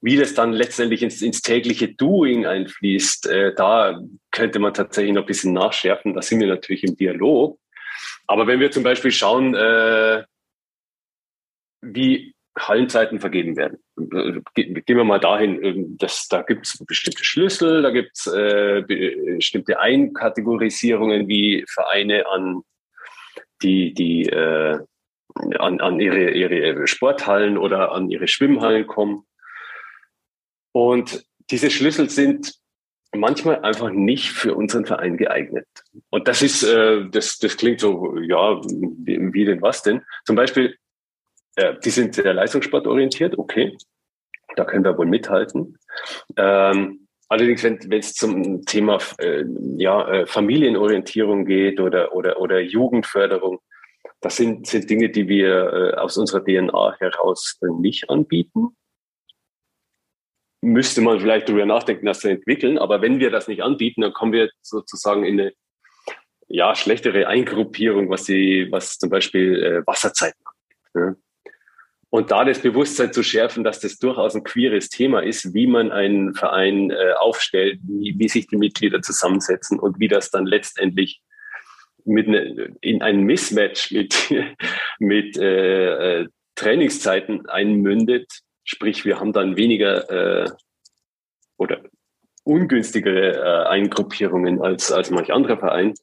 Wie 0.05 0.17
das 0.17 0.35
dann 0.35 0.53
letztendlich 0.53 1.01
ins, 1.01 1.23
ins 1.23 1.41
tägliche 1.41 1.87
Doing 1.87 2.45
einfließt, 2.45 3.25
äh, 3.25 3.55
da 3.55 3.99
könnte 4.29 4.59
man 4.59 4.71
tatsächlich 4.71 5.15
noch 5.15 5.23
ein 5.23 5.27
bisschen 5.27 5.53
nachschärfen. 5.53 6.13
Da 6.13 6.21
sind 6.21 6.39
wir 6.39 6.47
natürlich 6.47 6.83
im 6.83 6.95
Dialog. 6.95 7.57
Aber 8.27 8.45
wenn 8.45 8.59
wir 8.59 8.69
zum 8.69 8.83
Beispiel 8.83 9.09
schauen, 9.09 9.55
äh, 9.55 10.23
wie 11.81 12.35
Hallenzeiten 12.55 13.19
vergeben 13.19 13.57
werden. 13.57 13.79
Gehen 14.53 14.83
wir 14.85 15.03
mal 15.03 15.19
dahin, 15.19 15.97
dass, 15.97 16.27
da 16.27 16.43
gibt 16.43 16.67
es 16.67 16.85
bestimmte 16.85 17.25
Schlüssel, 17.25 17.81
da 17.81 17.89
gibt 17.89 18.11
es 18.13 18.27
äh, 18.27 18.83
bestimmte 18.85 19.79
Einkategorisierungen, 19.79 21.27
wie 21.27 21.65
Vereine 21.67 22.27
an 22.27 22.61
die, 23.63 23.91
die 23.95 24.29
äh, 24.29 24.77
an, 25.57 25.81
an 25.81 25.99
ihre, 25.99 26.29
ihre 26.29 26.85
Sporthallen 26.85 27.57
oder 27.57 27.91
an 27.91 28.11
ihre 28.11 28.27
Schwimmhallen 28.27 28.85
kommen. 28.85 29.25
Und 30.75 31.23
diese 31.51 31.69
Schlüssel 31.69 32.09
sind 32.09 32.53
manchmal 33.15 33.61
einfach 33.61 33.91
nicht 33.91 34.31
für 34.31 34.55
unseren 34.55 34.85
Verein 34.85 35.15
geeignet. 35.15 35.67
Und 36.09 36.27
das 36.27 36.41
ist, 36.41 36.63
äh, 36.63 37.07
das, 37.09 37.37
das 37.37 37.55
klingt 37.55 37.79
so, 37.79 38.17
ja, 38.17 38.59
wie, 38.61 39.33
wie 39.33 39.45
denn 39.45 39.61
was 39.61 39.83
denn? 39.83 40.01
Zum 40.25 40.35
Beispiel 40.35 40.75
äh, 41.55 41.75
die 41.83 41.91
sind 41.91 42.15
sehr 42.15 42.33
leistungssportorientiert, 42.33 43.37
okay. 43.37 43.77
Da 44.55 44.65
können 44.65 44.83
wir 44.83 44.97
wohl 44.97 45.05
mithalten. 45.05 45.77
Ähm, 46.35 47.07
allerdings, 47.29 47.63
wenn 47.63 47.79
es 47.91 48.13
zum 48.13 48.65
Thema 48.65 48.99
äh, 49.17 49.45
ja, 49.77 50.07
äh, 50.09 50.25
Familienorientierung 50.25 51.45
geht 51.45 51.79
oder, 51.79 52.13
oder, 52.13 52.41
oder 52.41 52.59
Jugendförderung, 52.59 53.59
das 54.19 54.35
sind, 54.35 54.67
sind 54.67 54.89
Dinge, 54.89 55.09
die 55.09 55.29
wir 55.29 55.93
äh, 55.93 55.97
aus 55.97 56.17
unserer 56.17 56.43
DNA 56.43 56.97
heraus 56.99 57.59
nicht 57.79 58.09
anbieten. 58.09 58.75
Müsste 60.65 61.01
man 61.01 61.19
vielleicht 61.19 61.47
darüber 61.47 61.65
nachdenken, 61.65 62.05
das 62.05 62.21
zu 62.21 62.29
entwickeln. 62.29 62.77
Aber 62.77 63.01
wenn 63.01 63.19
wir 63.19 63.29
das 63.29 63.47
nicht 63.47 63.61
anbieten, 63.61 64.01
dann 64.01 64.13
kommen 64.13 64.33
wir 64.33 64.49
sozusagen 64.61 65.23
in 65.23 65.39
eine 65.39 65.53
ja, 66.47 66.75
schlechtere 66.75 67.27
Eingruppierung, 67.27 68.09
was, 68.09 68.23
die, 68.23 68.67
was 68.71 68.97
zum 68.97 69.09
Beispiel 69.09 69.63
äh, 69.63 69.87
Wasserzeiten 69.87 70.41
angeht. 70.93 71.17
Und 72.09 72.31
da 72.31 72.45
das 72.45 72.59
Bewusstsein 72.59 73.11
zu 73.11 73.23
schärfen, 73.23 73.63
dass 73.63 73.81
das 73.81 73.97
durchaus 73.97 74.35
ein 74.35 74.43
queeres 74.43 74.89
Thema 74.89 75.21
ist, 75.21 75.53
wie 75.53 75.67
man 75.67 75.91
einen 75.91 76.33
Verein 76.33 76.89
äh, 76.89 77.13
aufstellt, 77.19 77.79
wie, 77.83 78.15
wie 78.17 78.29
sich 78.29 78.47
die 78.47 78.55
Mitglieder 78.55 79.01
zusammensetzen 79.01 79.79
und 79.79 79.99
wie 79.99 80.07
das 80.07 80.31
dann 80.31 80.45
letztendlich 80.45 81.21
mit 82.05 82.27
ne, 82.27 82.73
in 82.79 83.01
ein 83.01 83.23
Mismatch 83.23 83.91
mit, 83.91 84.33
mit 84.99 85.37
äh, 85.37 86.21
äh, 86.21 86.27
Trainingszeiten 86.55 87.49
einmündet. 87.49 88.31
Sprich, 88.65 89.05
wir 89.05 89.19
haben 89.19 89.31
dann 89.31 89.55
weniger 89.55 90.09
äh, 90.09 90.49
oder 91.57 91.81
ungünstigere 92.43 93.37
äh, 93.37 93.67
Eingruppierungen 93.69 94.61
als, 94.61 94.91
als 94.91 95.09
manch 95.09 95.31
anderer 95.31 95.57
Verein, 95.57 95.93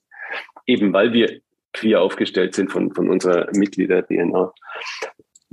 eben 0.67 0.95
weil 0.95 1.13
wir 1.13 1.41
queer 1.75 2.01
aufgestellt 2.01 2.55
sind 2.55 2.73
von, 2.73 2.95
von 2.95 3.11
unserer 3.11 3.49
Mitglieder-DNA 3.55 4.53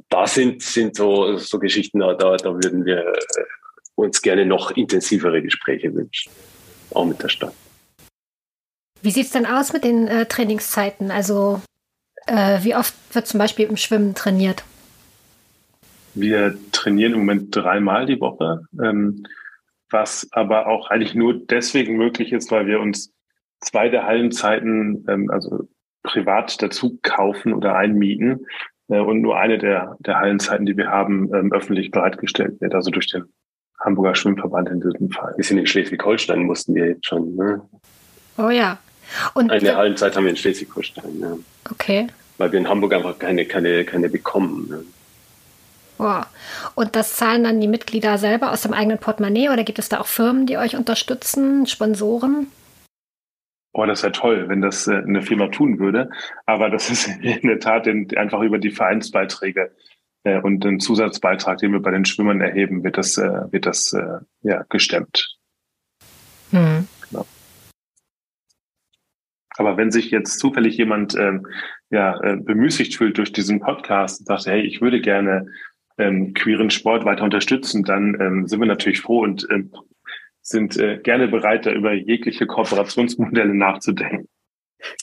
da 0.09 0.25
sind, 0.27 0.61
sind 0.61 0.95
so, 0.95 1.37
so 1.37 1.59
Geschichten, 1.59 1.99
da, 1.99 2.13
da 2.13 2.43
würden 2.43 2.85
wir 2.85 2.99
äh, 2.99 3.15
uns 3.95 4.21
gerne 4.21 4.45
noch 4.45 4.71
intensivere 4.71 5.41
Gespräche 5.41 5.93
wünschen, 5.93 6.31
auch 6.91 7.05
mit 7.05 7.21
der 7.21 7.29
Stadt. 7.29 7.53
Wie 9.01 9.11
sieht 9.11 9.27
es 9.27 9.31
denn 9.31 9.45
aus 9.45 9.71
mit 9.71 9.83
den 9.83 10.07
äh, 10.07 10.25
Trainingszeiten? 10.25 11.11
Also 11.11 11.61
äh, 12.25 12.63
wie 12.63 12.75
oft 12.75 12.93
wird 13.13 13.27
zum 13.27 13.37
Beispiel 13.37 13.67
im 13.67 13.77
Schwimmen 13.77 14.15
trainiert? 14.15 14.63
Wir 16.15 16.57
trainieren 16.71 17.13
im 17.13 17.19
Moment 17.19 17.55
dreimal 17.55 18.05
die 18.05 18.19
Woche, 18.19 18.61
ähm, 18.81 19.25
was 19.89 20.27
aber 20.31 20.67
auch 20.67 20.89
eigentlich 20.89 21.15
nur 21.15 21.33
deswegen 21.33 21.97
möglich 21.97 22.31
ist, 22.31 22.51
weil 22.51 22.67
wir 22.67 22.79
uns 22.79 23.13
zwei 23.59 23.89
der 23.89 24.05
Hallenzeiten, 24.05 25.05
ähm, 25.07 25.29
also 25.31 25.67
privat 26.03 26.61
dazu 26.61 26.99
kaufen 27.01 27.53
oder 27.53 27.75
einmieten, 27.75 28.45
äh, 28.89 28.99
und 28.99 29.21
nur 29.21 29.37
eine 29.37 29.57
der, 29.57 29.97
der 29.99 30.19
Hallenzeiten, 30.19 30.65
die 30.65 30.77
wir 30.77 30.89
haben, 30.89 31.33
ähm, 31.33 31.51
öffentlich 31.53 31.91
bereitgestellt 31.91 32.59
wird, 32.61 32.73
also 32.73 32.91
durch 32.91 33.07
den 33.07 33.25
Hamburger 33.79 34.15
Schwimmverband 34.15 34.69
in 34.69 34.81
diesem 34.81 35.09
Fall. 35.09 35.33
Wir 35.37 35.43
sind 35.43 35.57
in 35.57 35.65
Schleswig-Holstein, 35.65 36.43
mussten 36.43 36.75
wir 36.75 36.87
jetzt 36.87 37.05
schon. 37.05 37.35
Ne? 37.35 37.61
Oh 38.37 38.49
ja. 38.49 38.77
Und 39.33 39.51
eine 39.51 39.75
Hallenzeit 39.75 40.15
haben 40.15 40.25
wir 40.25 40.31
in 40.31 40.37
Schleswig-Holstein, 40.37 41.19
ja. 41.19 41.37
Okay. 41.71 42.07
Weil 42.37 42.51
wir 42.51 42.59
in 42.59 42.67
Hamburg 42.67 42.93
einfach 42.93 43.17
keine, 43.17 43.45
keine, 43.45 43.85
keine 43.85 44.09
bekommen. 44.09 44.67
Ne? 44.69 44.83
Oh. 45.99 46.21
Und 46.75 46.95
das 46.95 47.17
zahlen 47.17 47.43
dann 47.43 47.59
die 47.59 47.67
Mitglieder 47.67 48.17
selber 48.17 48.51
aus 48.51 48.61
dem 48.61 48.73
eigenen 48.73 48.99
Portemonnaie 48.99 49.49
oder 49.49 49.65
gibt 49.65 49.79
es 49.79 49.89
da 49.89 49.99
auch 49.99 50.07
Firmen, 50.07 50.45
die 50.45 50.57
euch 50.57 50.77
unterstützen, 50.77 51.67
Sponsoren? 51.67 52.47
Oh, 53.73 53.85
das 53.85 54.01
wäre 54.01 54.13
toll, 54.13 54.47
wenn 54.47 54.61
das 54.61 54.87
äh, 54.87 54.95
eine 54.95 55.21
Firma 55.21 55.49
tun 55.49 55.77
würde. 55.77 56.09
Aber 56.45 56.69
das 56.69 56.89
ist 56.89 57.07
in 57.21 57.47
der 57.47 57.59
Tat 57.59 57.87
einfach 57.87 58.41
über 58.41 58.57
die 58.57 58.71
Vereinsbeiträge 58.71 59.75
äh, 60.23 60.39
und 60.39 60.63
den 60.63 60.79
Zusatzbeitrag, 60.79 61.57
den 61.57 61.73
wir 61.73 61.81
bei 61.81 61.91
den 61.91 62.05
Schwimmern 62.05 62.39
erheben, 62.39 62.83
wird 62.83 62.97
das, 62.97 63.17
äh, 63.17 63.51
wird 63.51 63.65
das 63.65 63.95
ja, 64.41 64.63
gestemmt. 64.69 65.37
Mhm. 66.51 66.87
Genau. 67.09 67.25
Aber 69.57 69.75
wenn 69.75 69.91
sich 69.91 70.09
jetzt 70.09 70.39
zufällig 70.39 70.77
jemand 70.77 71.15
ähm, 71.15 71.45
ja, 71.89 72.17
bemüßigt 72.21 72.95
fühlt 72.95 73.17
durch 73.17 73.33
diesen 73.33 73.59
Podcast 73.59 74.21
und 74.21 74.27
sagt, 74.27 74.45
hey, 74.45 74.61
ich 74.61 74.79
würde 74.79 75.01
gerne 75.01 75.47
ähm, 75.99 76.33
queeren 76.33 76.69
Sport 76.69 77.05
weiter 77.05 77.23
unterstützen, 77.23 77.83
dann 77.83 78.19
ähm, 78.19 78.47
sind 78.47 78.59
wir 78.59 78.67
natürlich 78.67 79.01
froh 79.01 79.21
und 79.21 79.47
ähm, 79.51 79.71
sind 80.41 80.77
äh, 80.77 80.97
gerne 80.97 81.27
bereit, 81.27 81.65
da 81.65 81.71
über 81.71 81.93
jegliche 81.93 82.47
Kooperationsmodelle 82.47 83.53
nachzudenken. 83.53 84.27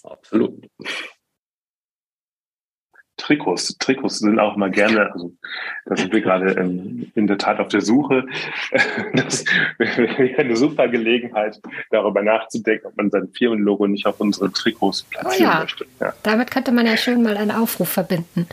Absolut. 0.02 0.66
Trikots. 3.16 3.76
Trikots 3.78 4.18
sind 4.18 4.38
auch 4.38 4.56
mal 4.56 4.70
gerne, 4.70 5.10
also 5.12 5.32
da 5.86 5.96
sind 5.96 6.12
wir 6.12 6.20
gerade 6.20 6.52
ähm, 6.52 7.10
in 7.14 7.26
der 7.26 7.38
Tat 7.38 7.58
auf 7.60 7.68
der 7.68 7.80
Suche. 7.80 8.26
Das 9.14 9.44
wäre 9.78 10.38
eine 10.38 10.56
super 10.56 10.88
Gelegenheit, 10.88 11.60
darüber 11.90 12.22
nachzudenken, 12.22 12.86
ob 12.86 12.96
man 12.96 13.10
sein 13.10 13.28
Firmenlogo 13.28 13.86
nicht 13.86 14.06
auf 14.06 14.20
unsere 14.20 14.52
Trikots 14.52 15.04
platzieren 15.04 15.50
oh 15.50 15.54
ja. 15.54 15.60
möchte. 15.60 15.86
Ja. 16.00 16.14
Damit 16.22 16.50
könnte 16.50 16.72
man 16.72 16.86
ja 16.86 16.96
schön 16.96 17.22
mal 17.22 17.36
einen 17.36 17.50
Aufruf 17.50 17.88
verbinden. 17.88 18.46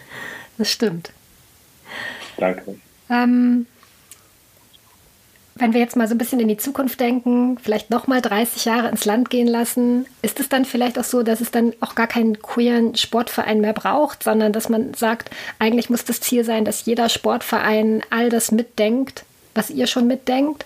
Das 0.58 0.72
stimmt. 0.72 1.12
Danke. 2.38 2.76
Ähm, 3.10 3.66
wenn 5.56 5.74
wir 5.74 5.80
jetzt 5.80 5.96
mal 5.96 6.08
so 6.08 6.16
ein 6.16 6.18
bisschen 6.18 6.40
in 6.40 6.48
die 6.48 6.58
Zukunft 6.58 7.00
denken, 7.00 7.60
vielleicht 7.62 7.92
nochmal 7.92 8.22
30 8.22 8.66
Jahre 8.66 8.90
ins 8.90 9.06
Land 9.06 9.30
gehen 9.30 9.48
lassen, 9.48 10.08
ist 10.24 10.40
es 10.40 10.50
dann 10.50 10.66
vielleicht 10.66 10.98
auch 10.98 11.04
so, 11.04 11.22
dass 11.22 11.42
es 11.42 11.52
dann 11.52 11.74
auch 11.80 11.94
gar 11.94 12.08
keinen 12.08 12.42
queeren 12.42 12.96
Sportverein 12.96 13.62
mehr 13.62 13.74
braucht, 13.74 14.24
sondern 14.24 14.52
dass 14.52 14.70
man 14.70 14.96
sagt, 14.96 15.30
eigentlich 15.60 15.92
muss 15.92 16.06
das 16.06 16.22
Ziel 16.22 16.44
sein, 16.44 16.66
dass 16.66 16.86
jeder 16.86 17.08
Sportverein 17.08 18.02
all 18.10 18.30
das 18.30 18.52
mitdenkt, 18.52 19.26
was 19.54 19.70
ihr 19.70 19.86
schon 19.86 20.08
mitdenkt 20.08 20.66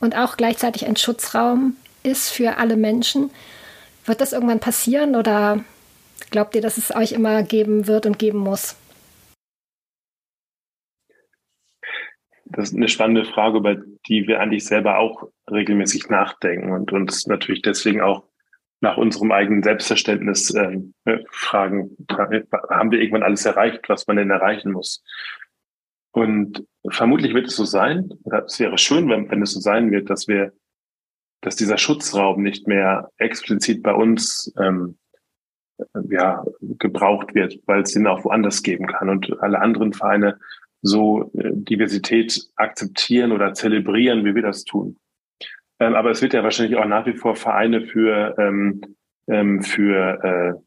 und 0.00 0.16
auch 0.16 0.36
gleichzeitig 0.36 0.86
ein 0.86 0.96
Schutzraum 0.96 1.76
ist 2.02 2.30
für 2.30 2.58
alle 2.58 2.76
Menschen. 2.76 3.30
Wird 4.04 4.20
das 4.20 4.32
irgendwann 4.32 4.60
passieren 4.60 5.14
oder 5.14 5.60
glaubt 6.32 6.56
ihr, 6.56 6.60
dass 6.60 6.76
es 6.76 6.94
euch 6.94 7.12
immer 7.12 7.44
geben 7.44 7.86
wird 7.86 8.04
und 8.04 8.18
geben 8.18 8.38
muss? 8.38 8.74
Das 12.54 12.68
ist 12.70 12.76
eine 12.76 12.88
spannende 12.88 13.24
Frage, 13.24 13.58
über 13.58 13.74
die 13.74 14.28
wir 14.28 14.40
eigentlich 14.40 14.64
selber 14.64 14.98
auch 14.98 15.28
regelmäßig 15.50 16.08
nachdenken 16.08 16.72
und 16.72 16.92
uns 16.92 17.26
natürlich 17.26 17.62
deswegen 17.62 18.00
auch 18.00 18.24
nach 18.80 18.96
unserem 18.96 19.32
eigenen 19.32 19.62
Selbstverständnis 19.62 20.54
ähm, 20.54 20.94
äh, 21.04 21.18
fragen, 21.30 21.96
haben 22.08 22.90
wir 22.92 23.00
irgendwann 23.00 23.22
alles 23.22 23.44
erreicht, 23.44 23.88
was 23.88 24.06
man 24.06 24.18
denn 24.18 24.30
erreichen 24.30 24.72
muss? 24.72 25.02
Und 26.12 26.64
vermutlich 26.90 27.34
wird 27.34 27.48
es 27.48 27.56
so 27.56 27.64
sein, 27.64 28.10
es 28.46 28.60
wäre 28.60 28.78
schön, 28.78 29.08
wenn, 29.08 29.28
wenn 29.30 29.42
es 29.42 29.52
so 29.52 29.60
sein 29.60 29.90
wird, 29.90 30.10
dass 30.10 30.28
wir, 30.28 30.52
dass 31.40 31.56
dieser 31.56 31.78
Schutzraum 31.78 32.42
nicht 32.42 32.68
mehr 32.68 33.10
explizit 33.16 33.82
bei 33.82 33.94
uns 33.94 34.52
ähm, 34.60 34.96
ja, 36.08 36.44
gebraucht 36.60 37.34
wird, 37.34 37.58
weil 37.66 37.82
es 37.82 37.96
ihn 37.96 38.06
auch 38.06 38.24
woanders 38.24 38.62
geben 38.62 38.86
kann 38.86 39.08
und 39.08 39.40
alle 39.40 39.60
anderen 39.60 39.92
Vereine 39.92 40.38
so 40.84 41.32
äh, 41.38 41.50
Diversität 41.52 42.48
akzeptieren 42.56 43.32
oder 43.32 43.54
zelebrieren, 43.54 44.24
wie 44.24 44.34
wir 44.34 44.42
das 44.42 44.64
tun. 44.64 44.98
Ähm, 45.80 45.94
aber 45.94 46.10
es 46.10 46.22
wird 46.22 46.34
ja 46.34 46.44
wahrscheinlich 46.44 46.78
auch 46.78 46.86
nach 46.86 47.06
wie 47.06 47.14
vor 47.14 47.34
Vereine 47.34 47.80
für, 47.82 48.36
ähm, 48.38 48.80
ähm, 49.26 49.62
für 49.62 50.62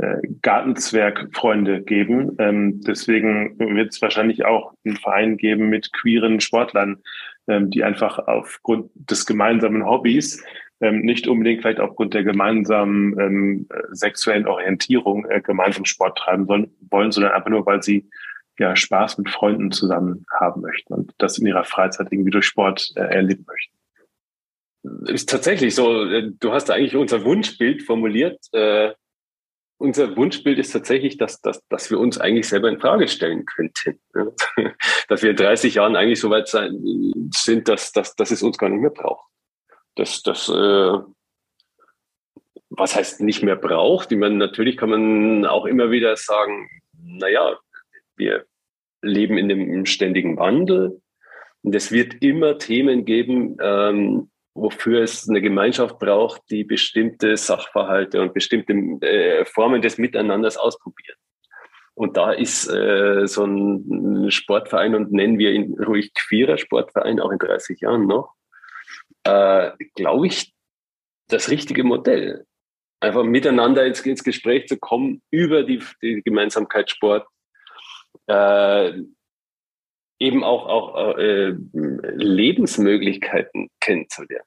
äh, 0.00 0.16
Gartenzwergfreunde 0.42 1.82
geben. 1.82 2.36
Ähm, 2.38 2.80
deswegen 2.82 3.58
wird 3.58 3.92
es 3.92 4.00
wahrscheinlich 4.00 4.44
auch 4.44 4.72
einen 4.84 4.96
Verein 4.96 5.36
geben 5.36 5.68
mit 5.68 5.92
queeren 5.92 6.40
Sportlern, 6.40 6.98
ähm, 7.48 7.70
die 7.70 7.82
einfach 7.82 8.18
aufgrund 8.18 8.90
des 8.94 9.26
gemeinsamen 9.26 9.84
Hobbys 9.84 10.44
ähm, 10.80 11.00
nicht 11.00 11.26
unbedingt 11.26 11.62
vielleicht 11.62 11.80
aufgrund 11.80 12.14
der 12.14 12.22
gemeinsamen 12.22 13.18
ähm, 13.18 13.68
sexuellen 13.90 14.46
Orientierung 14.46 15.26
äh, 15.26 15.40
gemeinsam 15.40 15.84
Sport 15.84 16.16
treiben 16.18 16.46
sollen, 16.46 16.70
wollen, 16.90 17.10
sondern 17.10 17.32
einfach 17.32 17.50
nur, 17.50 17.66
weil 17.66 17.82
sie 17.82 18.08
ja 18.58 18.76
Spaß 18.76 19.18
mit 19.18 19.30
Freunden 19.30 19.70
zusammen 19.70 20.26
haben 20.40 20.62
möchten 20.62 20.94
und 20.94 21.12
das 21.18 21.38
in 21.38 21.46
ihrer 21.46 21.64
Freizeit 21.64 22.08
irgendwie 22.10 22.30
durch 22.30 22.46
Sport 22.46 22.92
äh, 22.96 23.00
erleben 23.00 23.46
möchten. 23.46 25.12
Ist 25.12 25.28
tatsächlich 25.28 25.74
so. 25.74 26.04
Äh, 26.04 26.30
du 26.38 26.52
hast 26.52 26.70
eigentlich 26.70 26.96
unser 26.96 27.24
Wunschbild 27.24 27.82
formuliert. 27.82 28.38
Äh, 28.52 28.92
unser 29.80 30.16
Wunschbild 30.16 30.58
ist 30.58 30.72
tatsächlich, 30.72 31.18
dass, 31.18 31.40
dass, 31.40 31.64
dass 31.68 31.90
wir 31.90 32.00
uns 32.00 32.18
eigentlich 32.18 32.48
selber 32.48 32.68
in 32.68 32.80
Frage 32.80 33.06
stellen 33.06 33.44
könnten. 33.46 34.00
dass 35.08 35.22
wir 35.22 35.30
in 35.30 35.36
30 35.36 35.74
Jahren 35.74 35.94
eigentlich 35.94 36.20
so 36.20 36.30
weit 36.30 36.48
sein, 36.48 36.76
sind, 37.32 37.68
dass, 37.68 37.92
dass, 37.92 38.16
dass 38.16 38.30
es 38.30 38.42
uns 38.42 38.58
gar 38.58 38.68
nicht 38.68 38.80
mehr 38.80 38.90
braucht 38.90 39.28
das, 39.98 40.22
das 40.22 40.48
äh, 40.48 40.98
was 42.70 42.94
heißt 42.94 43.20
nicht 43.20 43.42
mehr 43.42 43.56
braucht. 43.56 44.12
Ich 44.12 44.18
meine, 44.18 44.36
natürlich 44.36 44.76
kann 44.76 44.90
man 44.90 45.46
auch 45.46 45.66
immer 45.66 45.90
wieder 45.90 46.16
sagen, 46.16 46.68
naja, 46.92 47.58
wir 48.18 48.44
leben 49.02 49.38
in 49.38 49.48
dem 49.48 49.86
ständigen 49.86 50.36
Wandel 50.36 51.00
und 51.62 51.74
es 51.74 51.92
wird 51.92 52.14
immer 52.22 52.58
Themen 52.58 53.04
geben, 53.04 53.56
ähm, 53.60 54.30
wofür 54.54 55.02
es 55.02 55.28
eine 55.28 55.40
Gemeinschaft 55.40 55.98
braucht, 55.98 56.42
die 56.50 56.64
bestimmte 56.64 57.36
Sachverhalte 57.36 58.20
und 58.20 58.34
bestimmte 58.34 58.72
äh, 59.06 59.44
Formen 59.44 59.82
des 59.82 59.98
Miteinanders 59.98 60.56
ausprobiert. 60.56 61.16
Und 61.94 62.16
da 62.16 62.32
ist 62.32 62.68
äh, 62.68 63.26
so 63.26 63.44
ein 63.44 64.30
Sportverein 64.30 64.94
und 64.94 65.12
nennen 65.12 65.38
wir 65.38 65.50
ihn 65.50 65.74
ruhig 65.82 66.12
queerer 66.14 66.56
Sportverein, 66.56 67.18
auch 67.18 67.32
in 67.32 67.38
30 67.38 67.80
Jahren 67.80 68.06
noch, 68.06 68.34
äh, 69.24 69.72
glaube 69.94 70.28
ich, 70.28 70.54
das 71.28 71.50
richtige 71.50 71.82
Modell. 71.82 72.46
Einfach 73.00 73.24
miteinander 73.24 73.84
ins, 73.84 74.00
ins 74.00 74.24
Gespräch 74.24 74.68
zu 74.68 74.76
kommen 74.76 75.22
über 75.30 75.64
die, 75.64 75.82
die 76.02 76.22
Gemeinsamkeit 76.22 76.90
Sport, 76.90 77.26
äh, 78.28 78.92
eben 80.20 80.44
auch, 80.44 80.66
auch 80.66 81.18
äh, 81.18 81.54
Lebensmöglichkeiten 81.72 83.68
kennenzulernen. 83.80 84.44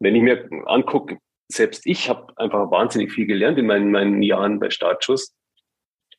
Wenn 0.00 0.16
ich 0.16 0.22
mir 0.22 0.48
angucke, 0.66 1.18
selbst 1.48 1.86
ich 1.86 2.08
habe 2.08 2.32
einfach 2.36 2.70
wahnsinnig 2.70 3.12
viel 3.12 3.26
gelernt 3.26 3.58
in 3.58 3.66
meinen, 3.66 3.90
meinen 3.90 4.22
Jahren 4.22 4.58
bei 4.58 4.70
Startschuss 4.70 5.34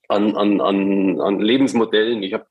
an, 0.08 0.36
an, 0.36 0.62
an, 0.62 1.20
an 1.20 1.40
Lebensmodellen. 1.40 2.24
Ich 2.24 2.34
habe 2.34 2.46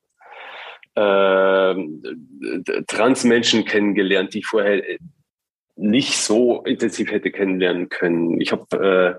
äh, 0.95 2.83
Transmenschen 2.87 3.65
kennengelernt, 3.65 4.33
die 4.33 4.39
ich 4.39 4.45
vorher 4.45 4.83
nicht 5.75 6.17
so 6.17 6.61
intensiv 6.63 7.11
hätte 7.11 7.31
kennenlernen 7.31 7.89
können. 7.89 8.39
Ich 8.39 8.51
habe 8.51 8.77
äh, 8.77 9.15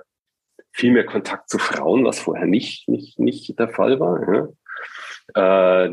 viel 0.73 0.92
mehr 0.92 1.07
Kontakt 1.07 1.49
zu 1.49 1.59
Frauen, 1.59 2.05
was 2.05 2.20
vorher 2.20 2.47
nicht, 2.47 2.88
nicht, 2.88 3.18
nicht 3.18 3.59
der 3.59 3.68
Fall 3.68 3.99
war. 3.99 4.35
Ja. 4.35 4.49
Äh, 5.35 5.89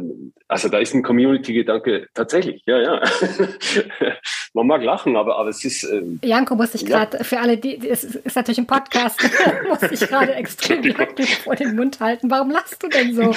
also 0.47 0.67
da 0.67 0.77
ist 0.79 0.93
ein 0.93 1.03
Community-Gedanke 1.03 2.07
tatsächlich, 2.13 2.61
ja, 2.65 2.79
ja. 2.79 3.01
Man 4.53 4.67
mag 4.67 4.83
lachen, 4.83 5.15
aber, 5.15 5.37
aber 5.37 5.49
es 5.49 5.63
ist. 5.63 5.83
Ähm, 5.83 6.19
Janko 6.23 6.55
muss 6.55 6.73
sich 6.73 6.85
gerade, 6.85 7.19
ja. 7.19 7.23
für 7.23 7.39
alle, 7.39 7.57
die, 7.57 7.87
es 7.87 8.03
ist 8.03 8.35
natürlich 8.35 8.59
ein 8.59 8.67
Podcast, 8.67 9.21
muss 9.69 9.79
sich 9.79 10.01
gerade 10.09 10.35
extrem 10.35 10.83
wirklich 10.83 11.37
vor 11.37 11.55
den 11.55 11.75
Mund 11.75 11.99
halten. 12.01 12.29
Warum 12.29 12.51
lachst 12.51 12.83
du 12.83 12.89
denn 12.89 13.15
so? 13.15 13.33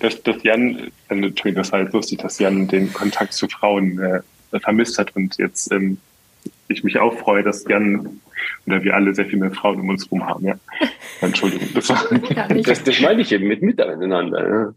dass, 0.00 0.22
dass 0.22 0.42
Jan, 0.42 0.90
Entschuldigung, 1.08 1.62
das 1.62 1.72
war 1.72 1.80
halt 1.80 1.92
lustig, 1.92 2.18
dass 2.18 2.38
Jan 2.38 2.66
den 2.66 2.92
Kontakt 2.92 3.34
zu 3.34 3.46
Frauen 3.48 3.98
äh, 3.98 4.60
vermisst 4.60 4.98
hat 4.98 5.14
und 5.14 5.36
jetzt 5.36 5.70
ähm, 5.70 5.98
ich 6.68 6.84
mich 6.84 6.98
auch 6.98 7.16
freue, 7.18 7.42
dass 7.42 7.64
Jan 7.68 8.20
oder 8.66 8.82
wir 8.82 8.94
alle 8.94 9.14
sehr 9.14 9.26
viel 9.26 9.38
mehr 9.38 9.52
Frauen 9.52 9.80
um 9.80 9.88
uns 9.88 10.04
herum 10.04 10.26
haben. 10.26 10.46
Ja. 10.46 10.54
Entschuldigung. 11.20 11.68
Das, 11.74 11.88
war 11.88 12.04
das, 12.48 12.84
das 12.84 13.00
meine 13.00 13.22
ich 13.22 13.32
eben 13.32 13.46
mit 13.46 13.62
Miteinander. 13.62 14.48
Ja. 14.48 14.74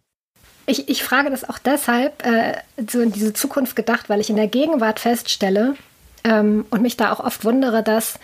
Ich, 0.65 0.87
ich 0.87 1.03
frage 1.03 1.31
das 1.31 1.49
auch 1.49 1.57
deshalb 1.57 2.25
äh, 2.25 2.53
so 2.87 3.01
in 3.01 3.11
diese 3.11 3.33
Zukunft 3.33 3.75
gedacht, 3.75 4.09
weil 4.09 4.19
ich 4.19 4.29
in 4.29 4.35
der 4.35 4.47
Gegenwart 4.47 4.99
feststelle 4.99 5.75
ähm, 6.23 6.65
und 6.69 6.83
mich 6.83 6.95
da 6.95 7.11
auch 7.11 7.19
oft 7.19 7.43
wundere, 7.43 7.81
dass 7.81 8.19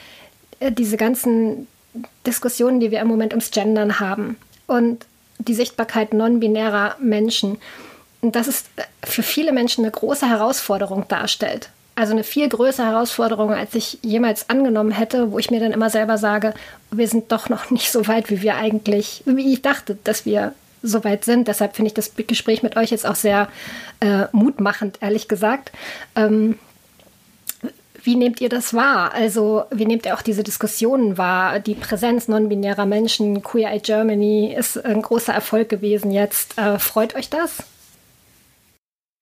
äh, 0.59 0.71
diese 0.71 0.97
ganzen 0.97 1.67
Diskussionen, 2.25 2.79
die 2.79 2.91
wir 2.91 2.99
im 3.01 3.07
Moment 3.07 3.33
ums 3.33 3.51
Gendern 3.51 3.99
haben 3.99 4.37
und 4.67 5.05
die 5.39 5.53
Sichtbarkeit 5.53 6.13
non-binärer 6.13 6.97
Menschen, 6.99 7.57
dass 8.21 8.47
es 8.47 8.65
für 9.03 9.23
viele 9.23 9.51
Menschen 9.51 9.83
eine 9.83 9.91
große 9.91 10.27
Herausforderung 10.27 11.07
darstellt. 11.07 11.69
Also 11.97 12.11
eine 12.11 12.25
viel 12.25 12.49
größere 12.49 12.87
Herausforderung, 12.87 13.53
als 13.53 13.73
ich 13.73 13.99
jemals 14.01 14.49
angenommen 14.49 14.91
hätte, 14.91 15.31
wo 15.31 15.39
ich 15.39 15.49
mir 15.49 15.61
dann 15.61 15.71
immer 15.71 15.89
selber 15.89 16.17
sage, 16.17 16.53
wir 16.91 17.07
sind 17.07 17.31
doch 17.31 17.47
noch 17.47 17.71
nicht 17.71 17.89
so 17.89 18.07
weit, 18.07 18.29
wie 18.29 18.41
wir 18.41 18.55
eigentlich, 18.55 19.23
wie 19.25 19.53
ich 19.53 19.61
dachte, 19.61 19.97
dass 20.03 20.25
wir 20.25 20.53
so 20.81 21.03
weit 21.05 21.23
sind. 21.23 21.47
Deshalb 21.47 21.75
finde 21.75 21.87
ich 21.87 21.93
das 21.93 22.11
Gespräch 22.15 22.63
mit 22.63 22.75
euch 22.75 22.91
jetzt 22.91 23.07
auch 23.07 23.15
sehr 23.15 23.47
äh, 24.01 24.25
mutmachend, 24.33 24.97
ehrlich 25.01 25.29
gesagt. 25.29 25.71
Ähm, 26.15 26.59
wie 28.03 28.15
nehmt 28.15 28.39
ihr 28.39 28.49
das 28.49 28.73
wahr? 28.73 29.13
Also, 29.13 29.63
wie 29.71 29.85
nehmt 29.85 30.05
ihr 30.05 30.13
auch 30.13 30.21
diese 30.21 30.43
Diskussionen 30.43 31.17
wahr? 31.17 31.59
Die 31.59 31.73
Präsenz 31.73 32.27
non-binärer 32.27 32.85
Menschen, 32.85 33.41
Queer 33.41 33.71
Eye 33.71 33.79
Germany 33.79 34.53
ist 34.55 34.83
ein 34.85 35.01
großer 35.01 35.33
Erfolg 35.33 35.69
gewesen 35.69 36.11
jetzt. 36.11 36.57
Äh, 36.57 36.77
freut 36.77 37.15
euch 37.15 37.29
das? 37.29 37.63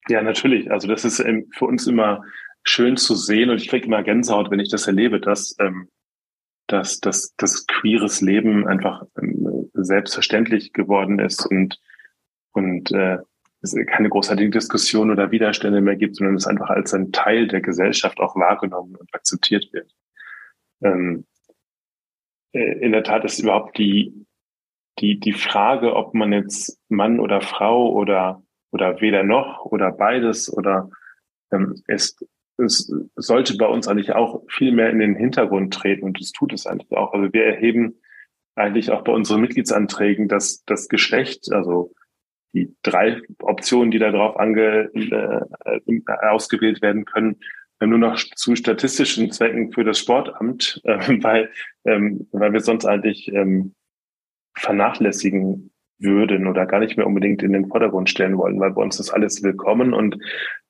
Ja, 0.08 0.20
natürlich. 0.20 0.70
Also, 0.70 0.86
das 0.86 1.04
ist 1.04 1.18
ähm, 1.20 1.46
für 1.56 1.64
uns 1.64 1.86
immer 1.86 2.24
schön 2.64 2.96
zu 2.96 3.14
sehen 3.14 3.50
und 3.50 3.56
ich 3.58 3.68
kriege 3.68 3.86
immer 3.86 4.02
Gänsehaut, 4.02 4.50
wenn 4.50 4.60
ich 4.60 4.70
das 4.70 4.86
erlebe, 4.86 5.20
dass, 5.20 5.56
ähm, 5.60 5.88
dass, 6.66 7.00
dass 7.00 7.34
das 7.36 7.66
queeres 7.66 8.20
Leben 8.20 8.66
einfach 8.66 9.04
ähm, 9.20 9.70
selbstverständlich 9.74 10.72
geworden 10.72 11.18
ist 11.18 11.46
und, 11.46 11.78
und 12.52 12.90
äh, 12.92 13.18
es 13.60 13.74
keine 13.86 14.08
großartige 14.08 14.50
Diskussion 14.50 15.10
oder 15.10 15.30
Widerstände 15.30 15.80
mehr 15.80 15.96
gibt, 15.96 16.16
sondern 16.16 16.36
es 16.36 16.46
einfach 16.46 16.70
als 16.70 16.92
ein 16.94 17.12
Teil 17.12 17.48
der 17.48 17.60
Gesellschaft 17.60 18.20
auch 18.20 18.36
wahrgenommen 18.36 18.96
und 18.96 19.14
akzeptiert 19.14 19.72
wird. 19.72 19.90
Ähm, 20.82 21.26
äh, 22.52 22.78
in 22.80 22.92
der 22.92 23.04
Tat 23.04 23.24
ist 23.24 23.40
überhaupt 23.40 23.78
die, 23.78 24.26
die, 24.98 25.18
die 25.18 25.32
Frage, 25.32 25.96
ob 25.96 26.14
man 26.14 26.32
jetzt 26.32 26.78
Mann 26.88 27.20
oder 27.20 27.40
Frau 27.40 27.92
oder, 27.92 28.42
oder 28.70 29.00
weder 29.00 29.22
noch 29.22 29.64
oder 29.64 29.90
beides 29.92 30.52
oder 30.52 30.90
ähm, 31.52 31.82
ist, 31.86 32.24
es 32.58 32.92
sollte 33.16 33.56
bei 33.56 33.66
uns 33.66 33.88
eigentlich 33.88 34.12
auch 34.12 34.42
viel 34.48 34.72
mehr 34.72 34.90
in 34.90 34.98
den 34.98 35.16
Hintergrund 35.16 35.74
treten 35.74 36.04
und 36.04 36.20
es 36.20 36.32
tut 36.32 36.52
es 36.52 36.66
eigentlich 36.66 36.92
auch. 36.92 37.12
Also 37.12 37.32
wir 37.32 37.44
erheben 37.44 38.00
eigentlich 38.54 38.90
auch 38.90 39.02
bei 39.02 39.12
unseren 39.12 39.40
Mitgliedsanträgen 39.40 40.28
dass 40.28 40.64
das 40.64 40.88
Geschlecht, 40.88 41.52
also 41.52 41.92
die 42.54 42.74
drei 42.82 43.20
Optionen, 43.42 43.90
die 43.90 43.98
da 43.98 44.12
drauf 44.12 44.38
ange, 44.38 44.90
äh, 44.94 45.40
ausgewählt 46.28 46.82
werden 46.82 47.04
können, 47.04 47.40
nur 47.80 47.98
noch 47.98 48.16
zu 48.16 48.54
statistischen 48.56 49.30
Zwecken 49.30 49.72
für 49.72 49.84
das 49.84 49.98
Sportamt, 49.98 50.80
äh, 50.84 50.98
weil, 51.22 51.50
ähm, 51.84 52.28
weil 52.32 52.52
wir 52.52 52.60
sonst 52.60 52.84
eigentlich 52.84 53.28
ähm, 53.32 53.74
vernachlässigen 54.56 55.73
würden 56.04 56.46
oder 56.46 56.66
gar 56.66 56.80
nicht 56.80 56.96
mehr 56.96 57.06
unbedingt 57.06 57.42
in 57.42 57.52
den 57.52 57.66
Vordergrund 57.66 58.08
stellen 58.08 58.38
wollen, 58.38 58.60
weil 58.60 58.72
bei 58.72 58.82
uns 58.82 59.00
ist 59.00 59.10
alles 59.10 59.42
willkommen 59.42 59.92
und 59.92 60.16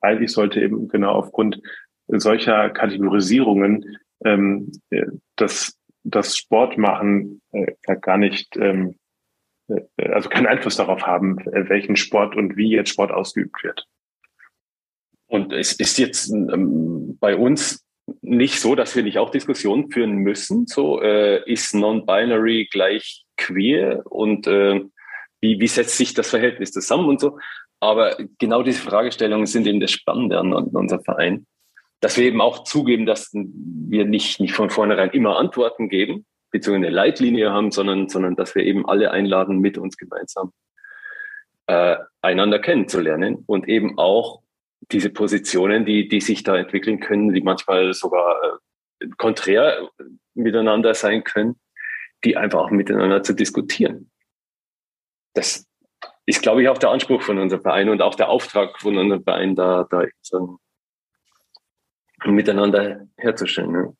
eigentlich 0.01 0.33
sollte 0.33 0.61
eben 0.61 0.89
genau 0.89 1.13
aufgrund 1.13 1.61
solcher 2.09 2.71
Kategorisierungen 2.71 3.99
ähm, 4.25 4.73
äh, 4.91 5.07
das, 5.37 5.77
das 6.05 6.37
Sportmachen 6.37 7.43
äh, 7.53 7.75
gar 8.01 8.17
nicht 8.17 8.57
ähm, 8.57 8.97
äh, 9.69 9.83
also 10.11 10.29
keinen 10.29 10.47
Einfluss 10.47 10.77
darauf 10.77 11.03
haben, 11.03 11.39
äh, 11.53 11.69
welchen 11.69 11.97
Sport 11.97 12.37
und 12.37 12.57
wie 12.57 12.71
jetzt 12.71 12.91
Sport 12.91 13.11
ausgeübt 13.11 13.63
wird. 13.63 13.87
Und 15.27 15.53
es 15.53 15.73
ist 15.73 15.99
jetzt 15.99 16.31
ähm, 16.31 17.17
bei 17.19 17.37
uns 17.37 17.85
nicht 18.21 18.61
so, 18.61 18.75
dass 18.75 18.95
wir 18.95 19.03
nicht 19.03 19.19
auch 19.19 19.31
Diskussionen 19.31 19.91
führen 19.91 20.17
müssen. 20.17 20.67
So 20.67 21.01
äh, 21.01 21.43
ist 21.51 21.75
non-binary 21.75 22.69
gleich 22.71 23.25
queer 23.37 24.03
und 24.05 24.47
äh, 24.47 24.83
wie, 25.45 25.61
wie 25.61 25.67
setzt 25.69 25.99
sich 25.99 26.15
das 26.15 26.31
Verhältnis 26.31 26.73
zusammen 26.73 27.07
und 27.07 27.21
so. 27.21 27.39
Aber 27.79 28.17
genau 28.39 28.63
diese 28.63 28.81
Fragestellungen 28.81 29.47
sind 29.47 29.67
eben 29.67 29.79
das 29.79 29.91
Spannende 29.91 30.39
an, 30.39 30.55
an 30.55 30.69
unserem 30.69 31.05
Verein, 31.05 31.47
dass 32.01 32.17
wir 32.17 32.25
eben 32.25 32.41
auch 32.41 32.65
zugeben, 32.65 33.05
dass 33.05 33.31
wir 33.33 34.07
nicht, 34.07 34.41
nicht 34.41 34.55
von 34.55 34.71
vornherein 34.71 35.11
immer 35.11 35.37
Antworten 35.37 35.91
geben, 35.91 36.25
beziehungsweise 36.51 36.87
eine 36.87 36.97
Leitlinie 36.97 37.53
haben, 37.53 37.71
sondern, 37.71 38.09
sondern 38.09 38.37
dass 38.37 38.55
wir 38.55 38.65
eben 38.65 38.89
alle 38.89 39.11
einladen, 39.11 39.59
mit 39.59 39.77
uns 39.77 39.99
gemeinsam 39.99 40.53
äh, 41.67 41.97
einander 42.23 42.59
kennenzulernen 42.59 43.45
und 43.47 43.69
eben 43.69 43.99
auch 43.99 44.41
diese 44.93 45.11
Positionen, 45.11 45.85
die, 45.85 46.09
die 46.09 46.21
sich 46.21 46.43
da 46.43 46.57
entwickeln 46.57 47.01
können, 47.01 47.35
die 47.35 47.43
manchmal 47.43 47.93
sogar 47.93 48.37
äh, 49.01 49.09
konträr 49.19 49.91
miteinander 50.35 50.95
sein 50.95 51.23
können, 51.23 51.57
die 52.25 52.37
einfach 52.39 52.61
auch 52.61 52.71
miteinander 52.71 53.23
zu 53.23 53.35
diskutieren. 53.35 54.11
Das 55.35 55.67
ist, 56.27 56.43
glaube 56.43 56.63
ich, 56.63 56.69
auch 56.69 56.79
der 56.79 56.91
Anspruch 56.91 57.23
von 57.23 57.39
unserem 57.39 57.63
Verein 57.63 57.89
und 57.89 58.03
auch 58.03 58.15
der 58.15 58.29
Auftrag 58.29 58.81
von 58.81 58.97
unserem 58.97 59.23
Verein, 59.23 59.55
da, 59.55 59.87
da 59.91 60.05
so 60.23 60.59
ein 62.21 62.35
Miteinander 62.35 63.07
herzustellen. 63.17 63.73
Ne? 63.73 63.97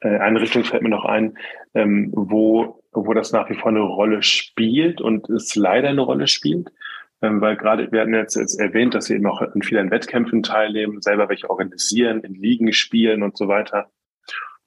Äh, 0.00 0.18
eine 0.18 0.40
Richtung 0.40 0.64
fällt 0.64 0.82
mir 0.82 0.88
noch 0.88 1.04
ein, 1.04 1.36
ähm, 1.74 2.10
wo, 2.14 2.82
wo 2.92 3.14
das 3.14 3.32
nach 3.32 3.50
wie 3.50 3.54
vor 3.54 3.68
eine 3.68 3.80
Rolle 3.80 4.22
spielt 4.22 5.00
und 5.00 5.28
es 5.30 5.56
leider 5.56 5.88
eine 5.88 6.02
Rolle 6.02 6.26
spielt. 6.26 6.70
Ähm, 7.20 7.40
weil 7.40 7.56
gerade, 7.56 7.90
wir 7.90 8.02
hatten 8.02 8.14
jetzt, 8.14 8.36
jetzt 8.36 8.60
erwähnt, 8.60 8.94
dass 8.94 9.06
sie 9.06 9.16
eben 9.16 9.26
auch 9.26 9.42
in 9.42 9.62
vielen 9.62 9.90
Wettkämpfen 9.90 10.44
teilnehmen, 10.44 11.00
selber 11.02 11.28
welche 11.28 11.50
organisieren, 11.50 12.20
in 12.20 12.34
Ligen 12.34 12.72
spielen 12.72 13.24
und 13.24 13.36
so 13.36 13.48
weiter. 13.48 13.90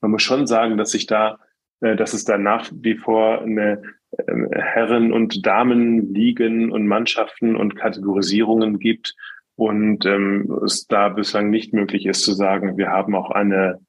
Man 0.02 0.12
muss 0.12 0.24
schon 0.24 0.48
sagen, 0.48 0.78
dass 0.78 0.92
sich 0.92 1.06
da, 1.06 1.40
dass 1.82 2.14
es 2.14 2.24
da 2.24 2.38
nach 2.38 2.72
wie 2.74 2.96
vor 2.96 3.42
eine 3.42 3.82
äh, 4.18 4.34
Herren- 4.52 5.12
und 5.12 5.46
Damenligen 5.46 6.72
und 6.72 6.88
Mannschaften 6.88 7.56
und 7.56 7.76
Kategorisierungen 7.76 8.80
gibt 8.80 9.16
und 9.56 10.06
ähm, 10.06 10.60
es 10.66 10.88
da 10.88 11.10
bislang 11.10 11.50
nicht 11.50 11.74
möglich 11.74 12.06
ist 12.06 12.24
zu 12.24 12.34
sagen, 12.34 12.78
wir 12.78 12.90
haben 12.90 13.16
auch 13.16 13.32
eine 13.32 13.80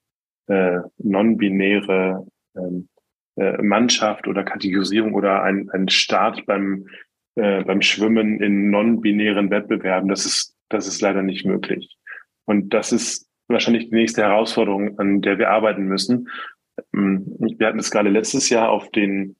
äh, 0.46 0.80
non-binäre 0.98 2.26
ähm, 2.56 2.88
äh, 3.36 3.62
Mannschaft 3.62 4.28
oder 4.28 4.44
Kategorisierung 4.44 5.14
oder 5.14 5.42
ein, 5.42 5.70
ein 5.70 5.88
Start 5.88 6.44
beim, 6.46 6.86
äh, 7.36 7.64
beim 7.64 7.80
Schwimmen 7.80 8.40
in 8.40 8.70
non-binären 8.70 9.50
Wettbewerben. 9.50 10.08
Das 10.08 10.26
ist, 10.26 10.54
das 10.68 10.86
ist 10.86 11.00
leider 11.00 11.22
nicht 11.22 11.46
möglich. 11.46 11.96
Und 12.44 12.74
das 12.74 12.92
ist 12.92 13.28
wahrscheinlich 13.48 13.88
die 13.88 13.94
nächste 13.94 14.22
Herausforderung, 14.22 14.98
an 14.98 15.22
der 15.22 15.38
wir 15.38 15.50
arbeiten 15.50 15.84
müssen. 15.84 16.28
Ähm, 16.94 17.36
wir 17.38 17.66
hatten 17.66 17.78
es 17.78 17.90
gerade 17.90 18.08
letztes 18.08 18.48
Jahr 18.48 18.70
auf 18.70 18.90
den 18.90 19.36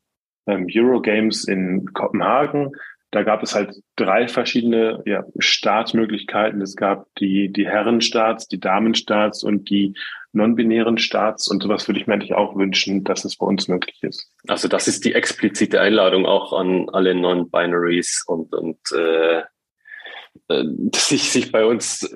ähm, 0.46 0.66
Eurogames 0.70 1.44
in 1.44 1.92
Kopenhagen. 1.92 2.72
Da 3.10 3.22
gab 3.22 3.42
es 3.42 3.54
halt 3.54 3.74
drei 3.96 4.26
verschiedene 4.26 5.02
ja, 5.04 5.22
Startmöglichkeiten. 5.38 6.62
Es 6.62 6.76
gab 6.76 7.06
die, 7.16 7.52
die 7.52 7.66
Herrenstarts, 7.66 8.48
die 8.48 8.58
Damenstarts 8.58 9.44
und 9.44 9.68
die 9.68 9.94
non-binären 10.32 10.96
Starts. 10.96 11.46
Und 11.48 11.62
sowas 11.62 11.86
würde 11.86 12.00
ich 12.00 12.06
mir 12.06 12.14
eigentlich 12.14 12.34
auch 12.34 12.56
wünschen, 12.56 13.04
dass 13.04 13.26
es 13.26 13.36
bei 13.36 13.46
uns 13.46 13.68
möglich 13.68 13.98
ist. 14.02 14.32
Also 14.48 14.66
das 14.66 14.88
ist 14.88 15.04
die 15.04 15.14
explizite 15.14 15.80
Einladung 15.80 16.24
auch 16.24 16.54
an 16.54 16.88
alle 16.90 17.14
Non-Binaries 17.14 18.24
und, 18.26 18.54
und 18.54 18.78
äh 18.96 19.42
sich, 20.94 21.30
sich 21.30 21.52
bei 21.52 21.64
uns 21.64 22.10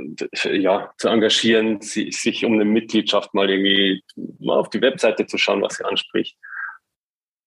ja, 0.44 0.92
zu 0.98 1.08
engagieren, 1.08 1.80
sich 1.80 2.44
um 2.44 2.54
eine 2.54 2.64
Mitgliedschaft 2.64 3.34
mal 3.34 3.50
irgendwie 3.50 4.02
mal 4.38 4.58
auf 4.58 4.70
die 4.70 4.80
Webseite 4.80 5.26
zu 5.26 5.38
schauen, 5.38 5.62
was 5.62 5.76
sie 5.76 5.84
anspricht. 5.84 6.36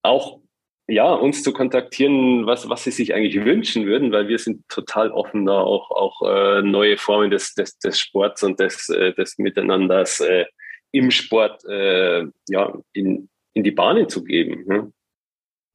Auch 0.02 0.40
ja, 0.88 1.14
uns 1.14 1.44
zu 1.44 1.54
kontaktieren, 1.54 2.48
was, 2.48 2.68
was 2.68 2.84
sie 2.84 2.92
sich 2.92 3.14
eigentlich 3.14 3.46
wünschen 3.46 3.86
würden, 3.86 4.12
weil 4.12 4.28
wir 4.28 4.40
sind 4.40 4.68
total 4.70 5.12
offen, 5.12 5.46
da 5.46 5.60
auch, 5.60 5.92
auch 5.92 6.22
äh, 6.28 6.64
neue 6.64 6.98
Formen 6.98 7.30
des, 7.30 7.54
des, 7.54 7.78
des 7.78 8.00
Sports 8.00 8.42
und 8.42 8.60
des, 8.60 8.90
äh, 8.90 9.14
des 9.14 9.38
Miteinanders 9.38 10.20
äh, 10.22 10.46
im 10.92 11.12
Sport 11.12 11.64
äh, 11.66 12.26
ja, 12.50 12.74
in, 12.94 13.30
in 13.54 13.64
die 13.64 13.72
Bahnen 13.72 14.10
zu 14.10 14.24
geben. 14.24 14.66
Ne? 14.66 14.92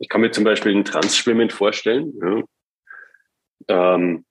Ich 0.01 0.09
kann 0.09 0.21
mir 0.21 0.33
zum 0.33 0.43
Beispiel 0.43 0.75
ein 0.75 0.85
Transschwimmen 0.85 1.51
vorstellen, 1.51 2.13
ja? 3.69 3.95
ähm, 3.95 4.25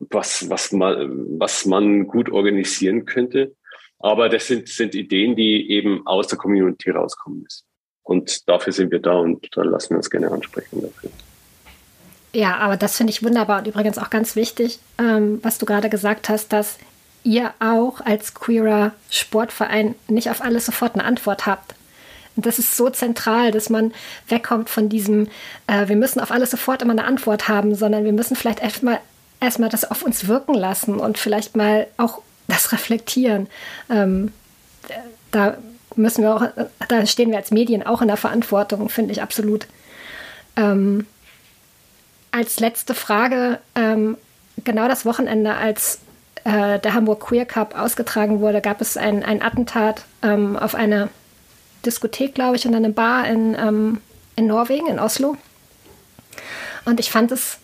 was, 0.00 0.48
was, 0.48 0.72
man, 0.72 1.38
was 1.38 1.66
man 1.66 2.06
gut 2.06 2.30
organisieren 2.30 3.04
könnte. 3.04 3.54
Aber 3.98 4.28
das 4.28 4.46
sind, 4.46 4.68
sind 4.68 4.94
Ideen, 4.94 5.34
die 5.34 5.70
eben 5.70 6.06
aus 6.06 6.28
der 6.28 6.38
Community 6.38 6.90
rauskommen 6.90 7.42
müssen. 7.42 7.64
Und 8.02 8.48
dafür 8.48 8.72
sind 8.72 8.90
wir 8.90 9.00
da 9.00 9.18
und 9.18 9.48
da 9.54 9.62
lassen 9.62 9.90
wir 9.90 9.96
uns 9.98 10.08
gerne 10.08 10.30
ansprechen 10.30 10.80
dafür. 10.82 11.10
Ja, 12.32 12.56
aber 12.56 12.76
das 12.76 12.96
finde 12.96 13.10
ich 13.10 13.22
wunderbar 13.22 13.58
und 13.58 13.66
übrigens 13.66 13.98
auch 13.98 14.10
ganz 14.10 14.36
wichtig, 14.36 14.78
ähm, 14.98 15.40
was 15.42 15.58
du 15.58 15.66
gerade 15.66 15.88
gesagt 15.88 16.28
hast, 16.28 16.52
dass 16.52 16.78
ihr 17.24 17.52
auch 17.58 18.00
als 18.00 18.34
queerer 18.34 18.92
Sportverein 19.10 19.94
nicht 20.08 20.30
auf 20.30 20.40
alles 20.42 20.66
sofort 20.66 20.94
eine 20.94 21.04
Antwort 21.04 21.46
habt. 21.46 21.74
Und 22.36 22.46
das 22.46 22.58
ist 22.58 22.76
so 22.76 22.88
zentral, 22.88 23.50
dass 23.50 23.68
man 23.68 23.92
wegkommt 24.28 24.70
von 24.70 24.88
diesem, 24.88 25.28
äh, 25.66 25.88
wir 25.88 25.96
müssen 25.96 26.20
auf 26.20 26.30
alles 26.30 26.50
sofort 26.50 26.82
immer 26.82 26.92
eine 26.92 27.04
Antwort 27.04 27.48
haben, 27.48 27.74
sondern 27.74 28.04
wir 28.04 28.12
müssen 28.12 28.36
vielleicht 28.36 28.60
erstmal 28.60 29.00
erstmal 29.40 29.68
das 29.68 29.90
auf 29.90 30.02
uns 30.02 30.26
wirken 30.26 30.54
lassen 30.54 30.98
und 30.98 31.18
vielleicht 31.18 31.56
mal 31.56 31.86
auch 31.96 32.22
das 32.48 32.72
reflektieren. 32.72 33.48
Ähm, 33.90 34.32
da 35.30 35.58
müssen 35.96 36.22
wir 36.22 36.34
auch, 36.34 36.44
da 36.88 37.06
stehen 37.06 37.30
wir 37.30 37.38
als 37.38 37.50
Medien 37.50 37.84
auch 37.84 38.02
in 38.02 38.08
der 38.08 38.16
Verantwortung, 38.16 38.88
finde 38.88 39.12
ich 39.12 39.22
absolut. 39.22 39.66
Ähm, 40.56 41.06
als 42.30 42.60
letzte 42.60 42.94
Frage, 42.94 43.58
ähm, 43.74 44.16
genau 44.64 44.88
das 44.88 45.04
Wochenende, 45.04 45.54
als 45.54 46.00
äh, 46.44 46.78
der 46.78 46.94
Hamburg 46.94 47.20
Queer 47.20 47.46
Cup 47.46 47.78
ausgetragen 47.78 48.40
wurde, 48.40 48.60
gab 48.60 48.80
es 48.80 48.96
ein, 48.96 49.22
ein 49.22 49.42
Attentat 49.42 50.04
ähm, 50.22 50.56
auf 50.56 50.74
eine 50.74 51.08
Diskothek, 51.84 52.34
glaube 52.34 52.56
ich, 52.56 52.66
und 52.66 52.74
eine 52.74 52.90
Bar 52.90 53.26
in, 53.28 53.54
ähm, 53.54 54.00
in 54.36 54.46
Norwegen, 54.46 54.88
in 54.88 54.98
Oslo. 54.98 55.36
Und 56.84 57.00
ich 57.00 57.10
fand 57.10 57.32
es 57.32 57.58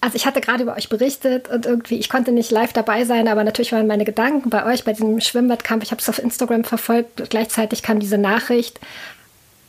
also 0.00 0.16
ich 0.16 0.26
hatte 0.26 0.40
gerade 0.40 0.62
über 0.62 0.76
euch 0.76 0.88
berichtet 0.88 1.48
und 1.48 1.66
irgendwie, 1.66 1.98
ich 1.98 2.08
konnte 2.08 2.32
nicht 2.32 2.50
live 2.50 2.72
dabei 2.72 3.04
sein, 3.04 3.28
aber 3.28 3.44
natürlich 3.44 3.72
waren 3.72 3.86
meine 3.86 4.04
Gedanken 4.04 4.48
bei 4.48 4.64
euch, 4.64 4.84
bei 4.84 4.92
diesem 4.92 5.20
Schwimmwettkampf. 5.20 5.82
Ich 5.82 5.90
habe 5.90 6.00
es 6.00 6.08
auf 6.08 6.18
Instagram 6.18 6.64
verfolgt. 6.64 7.28
Gleichzeitig 7.28 7.82
kam 7.82 8.00
diese 8.00 8.16
Nachricht. 8.16 8.80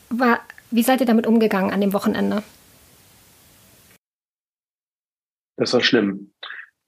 War, 0.09 0.39
wie 0.69 0.83
seid 0.83 1.01
ihr 1.01 1.07
damit 1.07 1.27
umgegangen 1.27 1.71
an 1.71 1.81
dem 1.81 1.93
Wochenende? 1.93 2.43
Das 5.57 5.73
war 5.73 5.81
schlimm. 5.81 6.31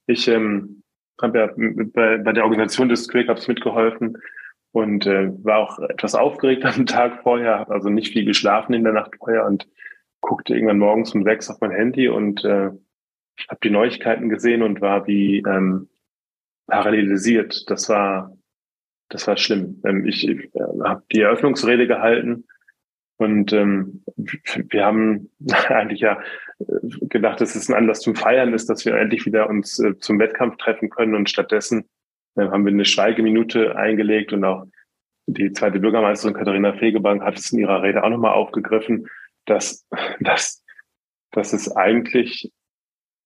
Ich 0.08 0.27
ähm, 0.27 0.82
habe 1.21 1.39
ja 1.39 1.47
bei, 1.93 2.17
bei, 2.17 2.32
der 2.32 2.43
Organisation 2.43 2.89
des 2.89 3.08
Queer 3.08 3.25
Cups 3.25 3.47
mitgeholfen 3.47 4.17
und 4.71 5.06
äh, 5.06 5.32
war 5.43 5.58
auch 5.60 5.79
etwas 5.79 6.15
aufgeregt 6.15 6.65
am 6.65 6.86
Tag 6.86 7.21
vorher, 7.23 7.60
habe 7.60 7.73
also 7.73 7.89
nicht 7.89 8.13
viel 8.13 8.25
geschlafen 8.25 8.73
in 8.73 8.84
der 8.84 8.93
Nacht 8.93 9.15
vorher 9.17 9.45
und 9.45 9.67
guckte 10.21 10.53
irgendwann 10.53 10.79
morgens 10.79 11.13
um 11.13 11.23
sechs 11.23 11.49
auf 11.49 11.60
mein 11.60 11.71
Handy 11.71 12.08
und 12.08 12.43
äh, 12.45 12.71
habe 13.47 13.59
die 13.63 13.69
Neuigkeiten 13.69 14.29
gesehen 14.29 14.61
und 14.61 14.81
war 14.81 15.07
wie 15.07 15.39
ähm, 15.39 15.89
parallelisiert. 16.67 17.69
Das 17.69 17.89
war, 17.89 18.35
das 19.09 19.27
war 19.27 19.37
schlimm. 19.37 19.81
Ähm, 19.85 20.05
ich 20.05 20.27
äh, 20.27 20.39
habe 20.83 21.03
die 21.11 21.21
Eröffnungsrede 21.21 21.87
gehalten 21.87 22.45
und 23.17 23.53
ähm, 23.53 24.03
wir 24.15 24.85
haben 24.85 25.31
eigentlich 25.69 26.01
ja 26.01 26.21
äh, 26.59 26.65
gedacht, 27.07 27.41
dass 27.41 27.55
es 27.55 27.69
ein 27.69 27.75
Anlass 27.75 28.01
zum 28.01 28.15
Feiern 28.15 28.53
ist, 28.53 28.69
dass 28.69 28.85
wir 28.85 28.95
endlich 28.95 29.25
wieder 29.25 29.49
uns 29.49 29.79
äh, 29.79 29.97
zum 29.99 30.19
Wettkampf 30.19 30.57
treffen 30.57 30.89
können 30.89 31.15
und 31.15 31.29
stattdessen 31.29 31.89
äh, 32.35 32.47
haben 32.47 32.65
wir 32.65 32.71
eine 32.71 32.85
Schweigeminute 32.85 33.75
eingelegt 33.75 34.33
und 34.33 34.43
auch 34.43 34.65
die 35.25 35.51
zweite 35.53 35.79
Bürgermeisterin 35.79 36.35
Katharina 36.35 36.73
Fegebank 36.73 37.23
hat 37.23 37.37
es 37.37 37.51
in 37.51 37.59
ihrer 37.59 37.81
Rede 37.81 38.03
auch 38.03 38.09
nochmal 38.09 38.33
aufgegriffen, 38.33 39.07
dass, 39.45 39.87
dass, 40.19 40.63
dass 41.31 41.53
es 41.53 41.73
eigentlich 41.75 42.51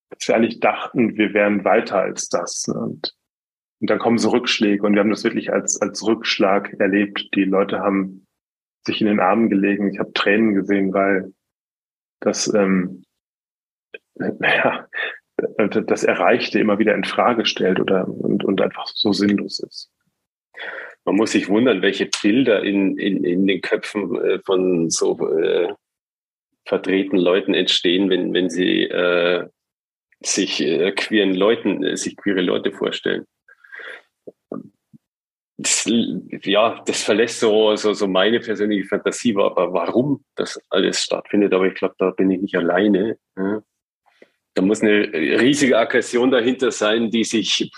dass 0.09 0.27
wir 0.27 0.35
eigentlich 0.35 0.59
dachten, 0.59 1.17
wir 1.17 1.33
wären 1.33 1.65
weiter 1.65 1.99
als 1.99 2.29
das. 2.29 2.67
Und, 2.67 3.15
und 3.79 3.89
dann 3.89 3.99
kommen 3.99 4.17
so 4.17 4.29
Rückschläge 4.29 4.83
und 4.83 4.93
wir 4.93 5.01
haben 5.01 5.09
das 5.09 5.23
wirklich 5.23 5.51
als, 5.51 5.81
als 5.81 6.05
Rückschlag 6.05 6.73
erlebt. 6.79 7.29
Die 7.35 7.43
Leute 7.43 7.79
haben 7.79 8.25
sich 8.85 9.01
in 9.01 9.07
den 9.07 9.19
Armen 9.19 9.49
gelegen. 9.49 9.91
Ich 9.91 9.99
habe 9.99 10.13
Tränen 10.13 10.55
gesehen, 10.55 10.93
weil 10.93 11.33
das, 12.19 12.51
ähm, 12.53 13.03
ja, 14.19 14.87
das 15.37 16.03
Erreichte 16.03 16.59
immer 16.59 16.79
wieder 16.79 16.95
in 16.95 17.03
Frage 17.03 17.45
stellt 17.45 17.79
oder 17.79 18.07
und, 18.07 18.43
und 18.43 18.61
einfach 18.61 18.87
so 18.87 19.11
sinnlos 19.13 19.59
ist. 19.59 19.91
Man 21.05 21.15
muss 21.15 21.31
sich 21.31 21.47
wundern, 21.47 21.81
welche 21.81 22.09
Bilder 22.21 22.63
in, 22.63 22.97
in, 22.97 23.23
in 23.23 23.47
den 23.47 23.61
Köpfen 23.61 24.19
äh, 24.19 24.39
von 24.39 24.89
so 24.89 25.17
äh, 25.37 25.73
vertretenen 26.65 27.21
Leuten 27.21 27.53
entstehen, 27.53 28.09
wenn, 28.09 28.33
wenn 28.33 28.49
sie 28.49 28.83
äh, 28.83 29.47
sich 30.21 30.61
äh, 30.61 30.91
queeren 30.91 31.33
Leuten, 31.33 31.83
äh, 31.83 31.97
sich 31.97 32.15
queere 32.15 32.41
Leute 32.41 32.71
vorstellen. 32.71 33.25
Das, 35.59 35.85
ja, 35.87 36.83
das 36.85 37.03
verlässt 37.03 37.39
so, 37.39 37.75
so, 37.75 37.93
so 37.93 38.07
meine 38.07 38.39
persönliche 38.39 38.87
Fantasie, 38.87 39.35
aber 39.35 39.73
warum 39.73 40.23
das 40.35 40.59
alles 40.69 41.01
stattfindet, 41.01 41.51
aber 41.53 41.65
ich 41.65 41.73
glaube, 41.73 41.95
da 41.97 42.11
bin 42.11 42.29
ich 42.29 42.41
nicht 42.41 42.55
alleine. 42.55 43.17
Ja. 43.35 43.63
Da 44.53 44.61
muss 44.61 44.81
eine 44.81 45.11
riesige 45.13 45.77
Aggression 45.77 46.31
dahinter 46.31 46.71
sein, 46.71 47.09
die 47.09 47.23
sich 47.23 47.71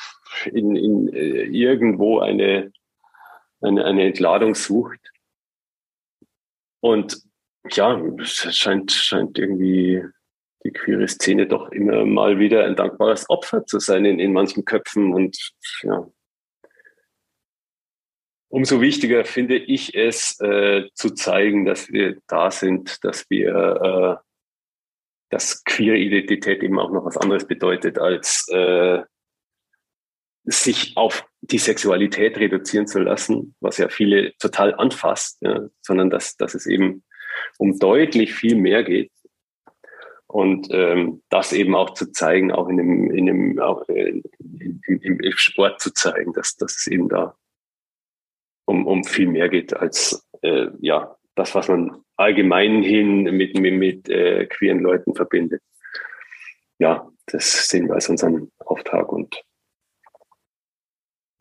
in, 0.45 0.75
in 0.75 1.13
äh, 1.13 1.43
irgendwo 1.43 2.19
eine, 2.19 2.71
eine, 3.61 3.85
eine 3.85 4.05
Entladung 4.05 4.55
sucht. 4.55 4.99
Und 6.81 7.21
ja, 7.71 8.01
es 8.19 8.55
scheint, 8.55 8.91
scheint 8.91 9.37
irgendwie 9.37 10.03
die 10.69 10.73
queere 10.73 11.07
Szene 11.07 11.47
doch 11.47 11.71
immer 11.71 12.05
mal 12.05 12.39
wieder 12.39 12.65
ein 12.65 12.75
dankbares 12.75 13.29
Opfer 13.29 13.65
zu 13.65 13.79
sein 13.79 14.05
in, 14.05 14.19
in 14.19 14.33
manchen 14.33 14.65
Köpfen 14.65 15.13
und 15.13 15.37
ja. 15.81 16.07
umso 18.49 18.81
wichtiger 18.81 19.25
finde 19.25 19.57
ich 19.57 19.95
es, 19.95 20.39
äh, 20.41 20.87
zu 20.93 21.11
zeigen, 21.11 21.65
dass 21.65 21.89
wir 21.89 22.17
da 22.27 22.51
sind, 22.51 23.03
dass 23.03 23.29
wir, 23.29 24.21
äh, 24.21 24.23
dass 25.29 25.63
queere 25.63 25.97
Identität 25.97 26.61
eben 26.61 26.79
auch 26.79 26.91
noch 26.91 27.05
was 27.05 27.17
anderes 27.17 27.47
bedeutet, 27.47 27.97
als 27.97 28.47
äh, 28.51 29.01
sich 30.45 30.97
auf 30.97 31.25
die 31.41 31.57
Sexualität 31.57 32.37
reduzieren 32.37 32.87
zu 32.87 32.99
lassen, 32.99 33.55
was 33.59 33.77
ja 33.77 33.89
viele 33.89 34.35
total 34.37 34.75
anfasst, 34.75 35.37
ja, 35.41 35.67
sondern 35.81 36.09
dass, 36.09 36.37
dass 36.37 36.53
es 36.53 36.65
eben 36.65 37.03
um 37.57 37.77
deutlich 37.79 38.33
viel 38.33 38.55
mehr 38.55 38.83
geht. 38.83 39.11
Und 40.31 40.67
ähm, 40.71 41.23
das 41.29 41.53
eben 41.53 41.73
auch 41.73 41.95
zu 41.95 42.11
zeigen, 42.11 42.51
auch 42.51 42.69
in 42.69 42.77
dem, 42.77 43.11
in 43.11 43.25
dem 43.25 43.59
auch 43.59 43.81
in, 43.89 44.21
in, 44.85 45.19
im 45.19 45.31
Sport 45.35 45.81
zu 45.81 45.91
zeigen, 45.91 46.33
dass, 46.33 46.55
es 46.61 46.85
eben 46.85 47.09
da 47.09 47.35
um, 48.65 48.85
um 48.85 49.03
viel 49.03 49.27
mehr 49.27 49.49
geht 49.49 49.75
als 49.75 50.23
äh, 50.43 50.67
ja 50.81 51.17
das, 51.33 51.55
was 51.55 51.67
man 51.67 52.03
allgemein 52.15 52.83
hin 52.83 53.23
mit, 53.23 53.57
mit, 53.57 53.73
mit 53.73 54.09
äh, 54.09 54.45
queeren 54.45 54.81
Leuten 54.81 55.15
verbindet. 55.15 55.63
Ja, 56.77 57.09
das 57.25 57.67
sehen 57.67 57.87
wir 57.87 57.95
als 57.95 58.07
unseren 58.07 58.51
Auftrag 58.59 59.11
und 59.11 59.41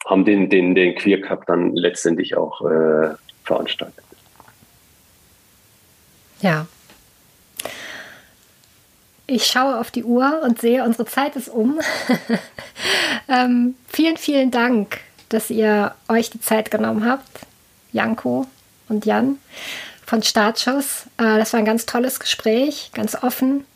haben 0.07 0.24
den, 0.24 0.49
den, 0.49 0.74
den 0.74 0.95
Queer 0.95 1.20
Cup 1.20 1.45
dann 1.45 1.74
letztendlich 1.74 2.36
auch 2.36 2.62
äh, 2.62 3.14
veranstaltet. 3.45 4.05
Ja. 6.41 6.66
Ich 9.31 9.45
schaue 9.45 9.79
auf 9.79 9.91
die 9.91 10.05
Uhr 10.05 10.41
und 10.43 10.59
sehe, 10.59 10.83
unsere 10.83 11.05
Zeit 11.05 11.37
ist 11.37 11.51
um. 11.51 11.79
ähm, 13.29 13.74
vielen, 13.87 14.16
vielen 14.16 14.51
Dank, 14.51 15.01
dass 15.29 15.51
ihr 15.51 15.95
euch 16.09 16.31
die 16.31 16.41
Zeit 16.41 16.70
genommen 16.70 17.05
habt, 17.05 17.41
Janko 17.93 18.47
und 18.89 19.05
Jan 19.05 19.37
von 20.07 20.22
Startschuss. 20.22 21.05
Äh, 21.18 21.37
das 21.37 21.53
war 21.53 21.61
ein 21.61 21.66
ganz 21.66 21.85
tolles 21.85 22.20
Gespräch, 22.20 22.91
ganz 22.95 23.22
offen. 23.22 23.66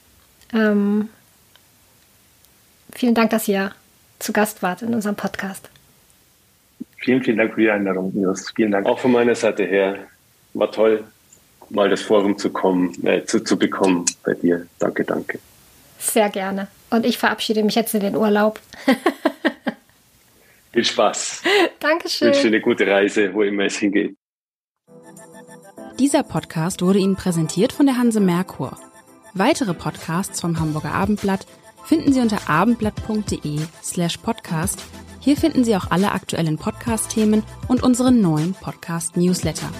Ähm, 0.54 1.10
vielen 2.94 3.14
Dank, 3.14 3.28
dass 3.28 3.46
ihr 3.46 3.72
zu 4.20 4.32
Gast 4.32 4.62
wart 4.62 4.80
in 4.80 4.94
unserem 4.94 5.16
Podcast. 5.16 5.68
Vielen, 6.96 7.22
vielen 7.22 7.36
Dank 7.36 7.52
für 7.52 7.60
die 7.60 7.70
Einladung, 7.70 8.10
Iris. 8.14 8.50
Vielen 8.56 8.70
Dank. 8.70 8.86
Auch 8.86 8.98
von 8.98 9.12
meiner 9.12 9.34
Seite 9.34 9.64
her. 9.64 9.98
War 10.54 10.72
toll, 10.72 11.04
mal 11.74 11.88
das 11.88 12.02
Forum 12.02 12.38
zu 12.38 12.50
kommen, 12.50 12.94
äh, 13.06 13.24
zu, 13.24 13.42
zu 13.42 13.58
bekommen 13.58 14.04
bei 14.24 14.34
dir. 14.34 14.66
Danke, 14.78 15.04
danke. 15.04 15.38
Sehr 15.98 16.28
gerne. 16.30 16.68
Und 16.90 17.06
ich 17.06 17.18
verabschiede 17.18 17.62
mich 17.62 17.74
jetzt 17.74 17.94
in 17.94 18.00
den 18.00 18.16
Urlaub. 18.16 18.60
Viel 20.72 20.84
Spaß. 20.84 21.42
Dankeschön. 21.80 22.28
Ich 22.28 22.34
wünsche 22.34 22.48
dir 22.48 22.56
eine 22.56 22.60
gute 22.60 22.86
Reise, 22.86 23.32
wo 23.34 23.42
immer 23.42 23.64
es 23.64 23.76
hingeht. 23.76 24.16
Dieser 25.98 26.22
Podcast 26.22 26.82
wurde 26.82 26.98
Ihnen 26.98 27.16
präsentiert 27.16 27.72
von 27.72 27.86
der 27.86 27.98
Hanse 27.98 28.20
Merkur. 28.20 28.78
Weitere 29.34 29.74
Podcasts 29.74 30.40
vom 30.40 30.58
Hamburger 30.58 30.92
Abendblatt 30.92 31.46
finden 31.84 32.12
Sie 32.12 32.20
unter 32.20 32.48
abendblatt.de 32.48 33.60
slash 33.82 34.16
podcast 34.18 34.82
hier 35.22 35.36
finden 35.36 35.62
Sie 35.62 35.76
auch 35.76 35.92
alle 35.92 36.10
aktuellen 36.10 36.58
Podcast-Themen 36.58 37.44
und 37.68 37.84
unseren 37.84 38.20
neuen 38.20 38.54
Podcast-Newsletter. 38.54 39.70